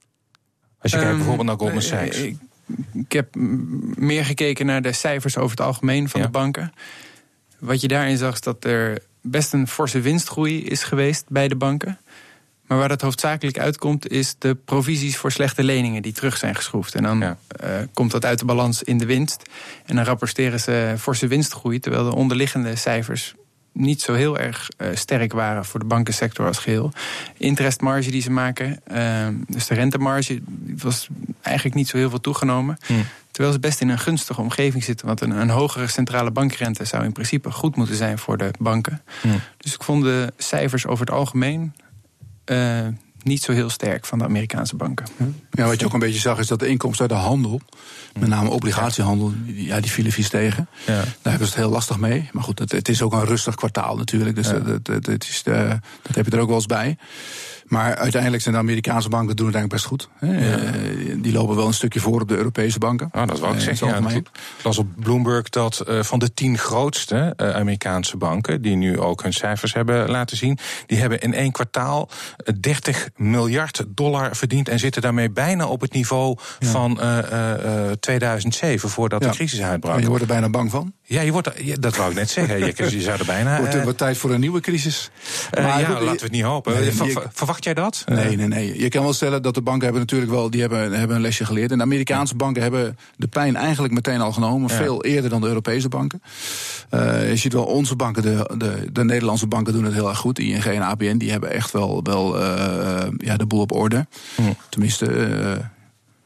Als 0.79 0.91
je 0.93 0.97
um, 0.97 1.03
kijkt 1.03 1.19
bijvoorbeeld 1.19 1.49
naar 1.49 1.59
Goldman 1.59 1.83
Sachs. 1.83 2.19
Ik, 2.19 2.37
ik, 2.93 3.13
heb 3.13 3.35
meer 3.95 4.25
gekeken 4.25 4.67
naar 4.67 4.83
de 4.83 4.93
cijfers 4.93 5.37
over 5.37 5.51
het 5.51 5.67
algemeen 5.67 6.09
van 6.09 6.21
ja. 6.21 6.27
de 6.27 6.33
banken. 6.33 6.73
Wat 7.59 7.81
je 7.81 7.89
daarin 7.89 8.17
zag 8.17 8.35
is 8.35 8.41
dat 8.41 8.65
er 8.65 9.03
best 9.21 9.53
een 9.53 9.69
forse 9.69 10.01
winstgroei 10.01 10.65
is 10.65 10.83
geweest 10.83 11.25
bij 11.29 11.49
de 11.49 11.57
banken. 11.57 11.99
Maar 12.67 12.79
waar 12.79 12.89
dat 12.89 13.01
hoofdzakelijk 13.01 13.59
uitkomt, 13.59 14.09
is 14.09 14.35
de 14.39 14.55
provisies 14.55 15.17
voor 15.17 15.33
slechte 15.33 15.65
leningen 15.65 16.03
die 16.03 16.13
terug 16.13 16.37
zijn 16.37 16.55
geschroefd. 16.55 16.95
En 16.95 17.03
dan 17.03 17.19
ja. 17.19 17.37
uh, 17.65 17.71
komt 17.93 18.11
dat 18.11 18.25
uit 18.25 18.39
de 18.39 18.45
balans 18.45 18.83
in 18.83 18.99
de 18.99 19.07
winst. 19.07 19.43
En 19.85 19.97
dan 19.97 20.05
rapporteren 20.05 20.61
ze 20.61 20.95
forse 20.99 21.27
winstgroei, 21.27 21.81
terwijl 21.81 22.05
de 22.05 22.17
onderliggende 22.17 22.77
cijfers 22.77 23.35
niet 23.77 24.01
zo 24.01 24.15
heel 24.15 24.39
erg 24.39 24.69
uh, 24.79 24.89
sterk 24.95 25.33
waren 25.33 25.65
voor 25.65 25.81
de 25.81 25.87
bankensector 25.87 26.47
als 26.47 26.59
geheel. 26.59 26.93
Interestmarge 27.37 28.11
die 28.11 28.23
ze 28.23 28.31
maken, 28.31 28.81
uh, 28.93 29.29
dus 29.49 29.67
de 29.67 29.75
rentemarge, 29.75 30.43
was 30.77 31.09
eigenlijk 31.43 31.77
niet 31.77 31.89
zo 31.89 31.97
heel 31.97 32.11
veel 32.11 32.21
toegenomen. 32.21 32.79
Hmm. 32.87 33.05
Terwijl 33.31 33.55
ze 33.55 33.61
best 33.61 33.81
in 33.81 33.89
een 33.89 33.99
gunstige 33.99 34.41
omgeving 34.41 34.85
zitten. 34.85 35.07
Want 35.07 35.21
een, 35.21 35.31
een, 35.31 35.51
hogere 35.51 35.87
centrale 35.87 36.31
bankrente 36.31 36.85
zou 36.85 37.05
in 37.05 37.13
principe 37.13 37.51
goed 37.51 37.77
moeten 37.77 37.97
zijn 37.97 38.19
voor 38.19 38.37
de 38.37 38.51
banken. 38.59 39.03
Hmm. 39.21 39.41
Dus 39.57 39.75
ik 39.75 39.83
vond 39.83 40.03
de 40.03 40.33
cijfers 40.37 40.87
over 40.87 41.07
het 41.07 41.15
algemeen 41.15 41.73
uh, 42.51 42.87
niet 43.23 43.43
zo 43.43 43.53
heel 43.53 43.71
sterk 43.71 44.05
van 44.05 44.19
de 44.19 44.25
Amerikaanse 44.25 44.77
banken. 44.77 45.07
Ja, 45.51 45.67
wat 45.67 45.81
je 45.81 45.87
ook 45.87 45.93
een 45.93 45.99
beetje 45.99 46.21
zag 46.21 46.39
is 46.39 46.47
dat 46.47 46.59
de 46.59 46.67
inkomsten 46.67 47.11
uit 47.11 47.21
de 47.21 47.27
handel, 47.27 47.61
met 48.19 48.29
name 48.29 48.49
obligatiehandel, 48.49 49.33
ja, 49.45 49.81
die 49.81 49.91
vielen 49.91 50.13
vies 50.13 50.29
tegen. 50.29 50.69
Ja. 50.87 50.95
Daar 50.95 51.05
hebben 51.23 51.49
ze 51.49 51.55
het 51.55 51.63
heel 51.63 51.71
lastig 51.71 51.99
mee. 51.99 52.29
Maar 52.33 52.43
goed, 52.43 52.59
het, 52.59 52.73
het 52.73 52.89
is 52.89 53.03
ook 53.03 53.13
een 53.13 53.25
rustig 53.25 53.55
kwartaal 53.55 53.97
natuurlijk. 53.97 54.37
Dus 54.37 54.47
ja. 54.49 54.59
dat, 54.59 54.85
dat, 54.85 55.05
dat, 55.05 55.25
is 55.25 55.43
de, 55.43 55.79
dat 56.03 56.15
heb 56.17 56.27
je 56.27 56.31
er 56.31 56.41
ook 56.41 56.47
wel 56.47 56.57
eens 56.57 56.67
bij. 56.67 56.99
Maar 57.67 57.97
uiteindelijk 57.97 58.43
zijn 58.43 58.55
de 58.55 58.61
Amerikaanse 58.61 59.09
banken 59.09 59.37
doen 59.37 59.47
het 59.47 59.55
eigenlijk 59.55 59.85
best 59.85 59.85
goed. 59.85 60.09
Ja. 60.21 60.59
Uh, 60.59 61.23
die 61.23 61.33
lopen 61.33 61.57
wel 61.57 61.67
een 61.67 61.75
stukje 61.75 62.01
voor 62.01 62.21
op 62.21 62.29
de 62.29 62.37
Europese 62.37 62.79
banken. 62.79 63.09
Ah, 63.13 63.27
dat 63.27 63.41
wil 63.41 63.53
ik 63.53 63.61
zeggen. 63.61 63.89
Ja, 63.89 64.11
ik 64.11 64.29
las 64.63 64.79
op 64.79 64.87
Bloomberg 64.97 65.49
dat 65.49 65.85
uh, 65.89 66.03
van 66.03 66.19
de 66.19 66.35
tien 66.35 66.59
grootste 66.59 67.35
Amerikaanse 67.37 68.17
banken, 68.17 68.63
die 68.63 68.77
nu 68.77 69.01
ook 69.01 69.23
hun 69.23 69.33
cijfers 69.33 69.73
hebben 69.73 70.11
laten 70.11 70.37
zien, 70.37 70.59
die 70.87 70.99
hebben 70.99 71.21
in 71.21 71.35
één 71.35 71.53
kwartaal 71.53 72.09
30 72.61 73.09
miljard 73.17 73.85
dollar 73.89 74.37
verdiend 74.37 74.69
en 74.69 74.79
zitten 74.79 75.03
daarmee 75.03 75.31
bijna 75.31 75.67
op 75.67 75.81
het 75.81 75.93
niveau 75.93 76.37
ja. 76.59 76.69
van 76.69 77.01
2007, 78.01 78.89
voordat 78.89 79.23
de 79.23 79.29
crisis 79.29 79.61
uitbrak. 79.61 79.95
En 79.95 80.01
je 80.01 80.07
wordt 80.07 80.23
er 80.23 80.29
bijna 80.29 80.49
bang 80.49 80.71
van? 80.71 80.93
Ja, 81.09 81.21
je 81.21 81.33
wordt, 81.33 81.51
dat 81.83 81.97
wou 81.97 82.11
ik 82.11 82.17
net 82.17 82.31
zeggen. 82.31 82.59
Je, 82.59 82.91
je 82.91 83.01
zou 83.01 83.19
er 83.19 83.25
bijna. 83.25 83.57
Wordt, 83.61 83.83
wordt 83.83 83.99
tijd 83.99 84.17
voor 84.17 84.31
een 84.31 84.41
nieuwe 84.41 84.61
crisis. 84.61 85.11
Uh, 85.59 85.65
maar 85.65 85.81
ja, 85.81 85.89
laten 85.89 86.05
we 86.05 86.23
het 86.23 86.31
niet 86.31 86.43
hopen. 86.43 86.73
Nee, 86.73 86.93
Ver, 86.93 87.23
verwacht 87.33 87.65
jij 87.65 87.75
dat? 87.75 88.05
Nee, 88.07 88.37
nee, 88.37 88.47
nee. 88.47 88.79
Je 88.79 88.89
kan 88.89 89.03
wel 89.03 89.13
stellen 89.13 89.43
dat 89.43 89.55
de 89.55 89.63
banken 89.63 89.85
hebben 89.85 90.01
natuurlijk 90.01 90.31
wel 90.31 90.51
die 90.51 90.61
hebben, 90.61 90.93
hebben 90.93 91.17
een 91.17 91.23
lesje 91.23 91.45
geleerd. 91.45 91.71
En 91.71 91.77
de 91.77 91.85
Amerikaanse 91.85 92.35
banken 92.35 92.63
hebben 92.63 92.99
de 93.17 93.27
pijn 93.27 93.57
eigenlijk 93.57 93.95
meteen 93.95 94.21
al 94.21 94.33
genomen. 94.33 94.71
Ja. 94.71 94.77
Veel 94.77 95.05
eerder 95.05 95.31
dan 95.31 95.41
de 95.41 95.47
Europese 95.47 95.89
banken. 95.89 96.23
Uh, 96.95 97.29
je 97.29 97.37
ziet 97.37 97.53
wel, 97.53 97.65
onze 97.65 97.97
banken, 97.97 98.23
de, 98.23 98.51
de, 98.59 98.93
de 98.93 99.05
Nederlandse 99.05 99.47
banken 99.47 99.73
doen 99.73 99.85
het 99.85 99.95
heel 99.95 100.09
erg 100.09 100.19
goed. 100.19 100.39
ING 100.39 100.65
en 100.65 100.83
ABN, 100.83 101.17
die 101.17 101.31
hebben 101.31 101.51
echt 101.51 101.71
wel, 101.71 102.01
wel 102.03 102.41
uh, 102.41 103.07
ja, 103.17 103.37
de 103.37 103.47
boel 103.47 103.61
op 103.61 103.73
orde. 103.73 104.07
Hm. 104.35 104.43
Tenminste, 104.69 105.07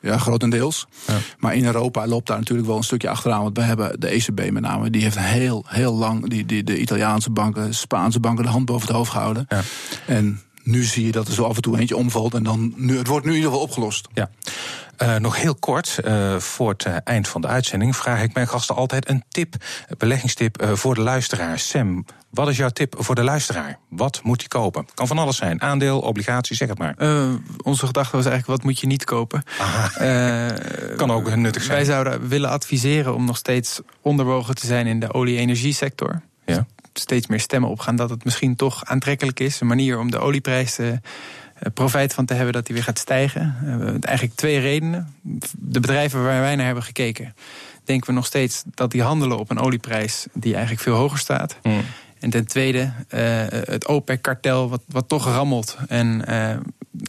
ja, 0.01 0.19
grotendeels. 0.19 0.87
Ja. 1.07 1.19
Maar 1.39 1.55
in 1.55 1.65
Europa 1.65 2.07
loopt 2.07 2.27
daar 2.27 2.39
natuurlijk 2.39 2.69
wel 2.69 2.77
een 2.77 2.83
stukje 2.83 3.09
achteraan. 3.09 3.43
Want 3.43 3.57
we 3.57 3.63
hebben 3.63 4.01
de 4.01 4.09
ECB 4.09 4.51
met 4.51 4.63
name, 4.63 4.91
die 4.91 5.03
heeft 5.03 5.19
heel, 5.19 5.65
heel 5.69 5.95
lang 5.95 6.29
die, 6.29 6.47
die, 6.47 6.65
de 6.65 6.81
Italiaanse 6.81 7.31
banken, 7.31 7.75
Spaanse 7.75 8.21
banken 8.21 8.45
de 8.45 8.51
hand 8.51 8.65
boven 8.65 8.87
het 8.87 8.97
hoofd 8.97 9.11
gehouden. 9.11 9.47
Ja. 9.49 9.61
En 10.07 10.41
nu 10.63 10.85
zie 10.85 11.07
je 11.07 11.13
dat 11.13 11.29
er 11.29 11.35
zo 11.35 11.45
af 11.45 11.57
en 11.57 11.63
toe 11.63 11.79
eentje 11.79 11.97
omvalt. 11.97 12.35
En 12.35 12.43
dan, 12.43 12.73
nu, 12.77 12.99
het 12.99 13.07
wordt 13.07 13.25
nu 13.25 13.31
in 13.31 13.37
ieder 13.37 13.51
geval 13.51 13.67
opgelost. 13.67 14.09
Ja. 14.15 14.31
Uh, 15.03 15.17
nog 15.17 15.37
heel 15.37 15.55
kort, 15.55 15.99
uh, 16.05 16.37
voor 16.37 16.69
het 16.69 16.85
uh, 16.85 16.97
eind 17.05 17.29
van 17.29 17.41
de 17.41 17.47
uitzending 17.47 17.97
vraag 17.97 18.23
ik 18.23 18.35
mijn 18.35 18.49
gasten 18.49 18.77
altijd 18.77 19.09
een 19.09 19.25
tip, 19.29 19.55
een 19.89 19.95
beleggingstip 19.99 20.69
voor 20.73 20.95
de 20.95 21.01
luisteraar. 21.01 21.59
Sam, 21.59 22.05
wat 22.31 22.49
is 22.49 22.57
jouw 22.57 22.69
tip 22.69 22.95
voor 22.99 23.15
de 23.15 23.23
luisteraar? 23.23 23.79
Wat 23.89 24.21
moet 24.23 24.39
hij 24.39 24.49
kopen? 24.49 24.87
Kan 24.95 25.07
van 25.07 25.19
alles 25.19 25.37
zijn. 25.37 25.63
Aandeel, 25.63 26.01
obligatie, 26.01 26.57
zeg 26.57 26.69
het 26.69 26.79
maar. 26.79 26.95
onze 27.63 27.87
gedachte 27.87 28.17
was 28.17 28.27
eigenlijk, 28.27 28.47
wat 28.47 28.63
moet 28.63 28.81
je 28.81 28.87
niet 28.87 29.05
kopen? 29.05 29.43
kan 30.97 31.11
ook 31.11 31.37
nuttig 31.37 31.63
zijn. 31.63 31.77
Wij 31.77 31.87
zouden 31.87 32.29
willen 32.29 32.51
adviseren 32.51 33.15
om 33.15 33.25
nog 33.25 33.37
steeds 33.37 33.81
onderwogen 34.01 34.55
te 34.55 34.67
zijn 34.67 34.87
in 34.87 35.01
de 35.01 35.13
olie-energiesector. 35.13 36.21
Ja. 36.45 36.67
Steeds 36.93 37.27
meer 37.27 37.41
stemmen 37.41 37.71
opgaan 37.71 37.97
dat 37.97 38.11
het 38.11 38.25
misschien 38.25 38.57
toch 38.57 38.85
aantrekkelijk 38.85 39.41
is. 39.41 39.61
Een 39.61 39.67
manier 39.67 39.99
om 39.99 40.11
de 40.11 40.19
olieprijs 40.19 40.75
te 40.75 41.01
profijt 41.75 42.15
van 42.15 42.25
te 42.25 42.35
hebben 42.35 42.53
dat 42.53 42.67
die 42.67 42.75
weer 42.75 42.85
gaat 42.85 42.99
stijgen. 42.99 43.57
Uh, 43.65 43.89
eigenlijk 44.01 44.35
twee 44.35 44.59
redenen. 44.59 45.15
De 45.53 45.81
bedrijven 45.81 46.23
waar 46.23 46.41
wij 46.41 46.57
naar 46.57 46.67
hebben 46.67 46.85
gekeken, 46.85 47.35
denken 47.85 48.07
we 48.07 48.13
nog 48.13 48.27
steeds 48.27 48.63
dat 48.75 48.91
die 48.91 49.03
handelen 49.03 49.39
op 49.39 49.51
een 49.51 49.59
olieprijs 49.59 50.27
die 50.33 50.53
eigenlijk 50.53 50.83
veel 50.83 50.95
hoger 50.95 51.19
staat. 51.19 51.57
Mm. 51.63 51.81
En 52.19 52.31
ten 52.31 52.47
tweede, 52.47 52.81
uh, 52.81 52.91
het 53.49 53.89
OPEC-kartel, 53.89 54.69
wat, 54.69 54.83
wat 54.87 55.09
toch 55.09 55.25
rammelt. 55.27 55.77
En 55.89 56.25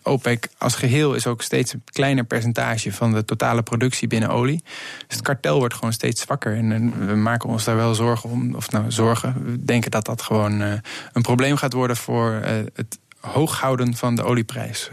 OPEC 0.04 0.50
als 0.58 0.76
geheel 0.76 1.14
is 1.14 1.28
ook 1.28 1.42
steeds 1.42 1.74
een 1.74 1.84
kleiner 1.86 2.24
percentage 2.24 2.94
van 2.94 3.14
de 3.14 3.26
totale 3.26 3.62
productie 3.64 4.08
binnen 4.08 4.30
olie. 4.30 4.64
Dus 5.08 5.16
het 5.16 5.22
kartel 5.22 5.58
wordt 5.58 5.74
gewoon 5.74 5.94
steeds 5.94 6.22
zwakker. 6.22 6.56
En, 6.56 7.08
we 7.08 7.16
maken 7.16 7.50
ons 7.50 7.64
daar 7.64 7.76
wel 7.76 7.96
zorgen 7.96 8.30
om. 8.30 8.56
Of 8.56 8.72
nou, 8.72 8.92
zorgen. 8.92 9.46
We 9.46 9.66
denken 9.66 9.92
dat 9.92 10.06
dat 10.06 10.22
gewoon 10.22 10.60
een 11.14 11.22
probleem 11.22 11.56
gaat 11.56 11.74
worden 11.74 11.98
voor 11.98 12.32
het 12.74 13.00
hooghouden 13.22 13.96
van 13.96 14.16
de 14.16 14.24
olieprijs. 14.24 14.90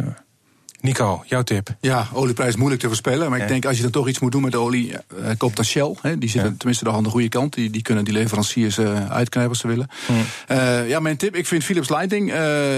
Nico, 0.80 1.22
jouw 1.26 1.42
tip? 1.42 1.68
Ja, 1.80 2.08
olieprijs 2.12 2.56
moeilijk 2.56 2.80
te 2.80 2.86
voorspellen. 2.86 3.30
Maar 3.30 3.40
ik 3.40 3.48
denk 3.48 3.64
als 3.64 3.76
je 3.76 3.82
dan 3.82 3.90
toch 3.90 4.08
iets 4.08 4.18
moet 4.18 4.32
doen 4.32 4.42
met 4.42 4.52
de 4.52 4.58
olie, 4.58 4.92
uh, 4.92 5.30
koop 5.36 5.56
dan 5.56 5.64
Shell. 5.64 5.94
Hè, 6.00 6.18
die 6.18 6.28
zitten 6.28 6.50
ja. 6.50 6.56
tenminste 6.56 6.84
nog 6.84 6.94
aan 6.94 7.02
de 7.02 7.08
goede 7.08 7.28
kant. 7.28 7.54
Die, 7.54 7.70
die 7.70 7.82
kunnen 7.82 8.04
die 8.04 8.12
leveranciers 8.12 8.78
uh, 8.78 9.10
uitknijpen 9.10 9.48
als 9.48 9.58
ze 9.58 9.66
willen. 9.66 9.88
Hmm. 10.06 10.16
Uh, 10.48 10.88
ja, 10.88 11.00
mijn 11.00 11.16
tip, 11.16 11.36
ik 11.36 11.46
vind 11.46 11.64
Philips 11.64 11.88
Lighting 11.88 12.30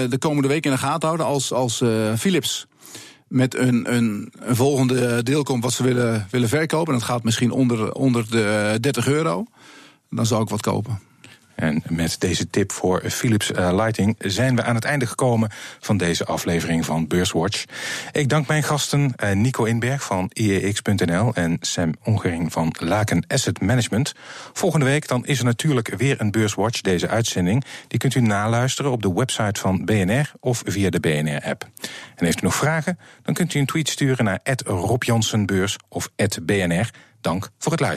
de 0.09 0.17
komende 0.19 0.47
week 0.47 0.65
in 0.65 0.71
de 0.71 0.77
gaten 0.77 1.07
houden. 1.07 1.25
Als, 1.25 1.53
als 1.53 1.83
Philips 2.17 2.67
met 3.27 3.55
een, 3.55 3.93
een, 3.93 4.31
een, 4.39 4.55
volgende 4.55 5.23
deel 5.23 5.43
komt 5.43 5.63
wat 5.63 5.73
ze 5.73 5.83
willen, 5.83 6.27
willen 6.29 6.49
verkopen. 6.49 6.93
En 6.93 6.99
dat 6.99 7.07
gaat 7.07 7.23
misschien 7.23 7.51
onder, 7.51 7.91
onder 7.91 8.29
de 8.29 8.77
30 8.79 9.07
euro. 9.07 9.45
Dan 10.09 10.25
zou 10.25 10.41
ik 10.41 10.49
wat 10.49 10.61
kopen. 10.61 10.99
En 11.61 11.83
met 11.89 12.19
deze 12.19 12.49
tip 12.49 12.71
voor 12.71 13.09
Philips 13.09 13.51
uh, 13.51 13.73
Lighting 13.73 14.15
zijn 14.19 14.55
we 14.55 14.63
aan 14.63 14.75
het 14.75 14.85
einde 14.85 15.05
gekomen 15.05 15.49
van 15.79 15.97
deze 15.97 16.25
aflevering 16.25 16.85
van 16.85 17.07
Beurswatch. 17.07 17.65
Ik 18.11 18.29
dank 18.29 18.47
mijn 18.47 18.63
gasten 18.63 19.13
uh, 19.23 19.31
Nico 19.31 19.63
Inberg 19.63 20.03
van 20.03 20.29
IEX.nl 20.33 21.33
en 21.33 21.57
Sam 21.59 21.93
Ongering 22.03 22.51
van 22.51 22.75
Laken 22.79 23.25
Asset 23.27 23.61
Management. 23.61 24.13
Volgende 24.53 24.85
week 24.85 25.07
dan 25.07 25.25
is 25.25 25.39
er 25.39 25.45
natuurlijk 25.45 25.93
weer 25.97 26.21
een 26.21 26.31
Beurswatch, 26.31 26.81
deze 26.81 27.07
uitzending. 27.07 27.63
Die 27.87 27.99
kunt 27.99 28.15
u 28.15 28.21
naluisteren 28.21 28.91
op 28.91 29.01
de 29.01 29.13
website 29.13 29.59
van 29.59 29.85
BNR 29.85 30.31
of 30.39 30.61
via 30.65 30.89
de 30.89 30.99
BNR-app. 30.99 31.69
En 32.15 32.25
heeft 32.25 32.41
u 32.41 32.43
nog 32.43 32.55
vragen, 32.55 32.99
dan 33.23 33.33
kunt 33.33 33.53
u 33.53 33.59
een 33.59 33.65
tweet 33.65 33.89
sturen 33.89 34.25
naar 34.25 34.39
Rob 34.65 35.03
of 35.89 36.09
BNR. 36.45 36.89
Dank 37.21 37.49
voor 37.57 37.71
het 37.71 37.81
luisteren. 37.81 37.89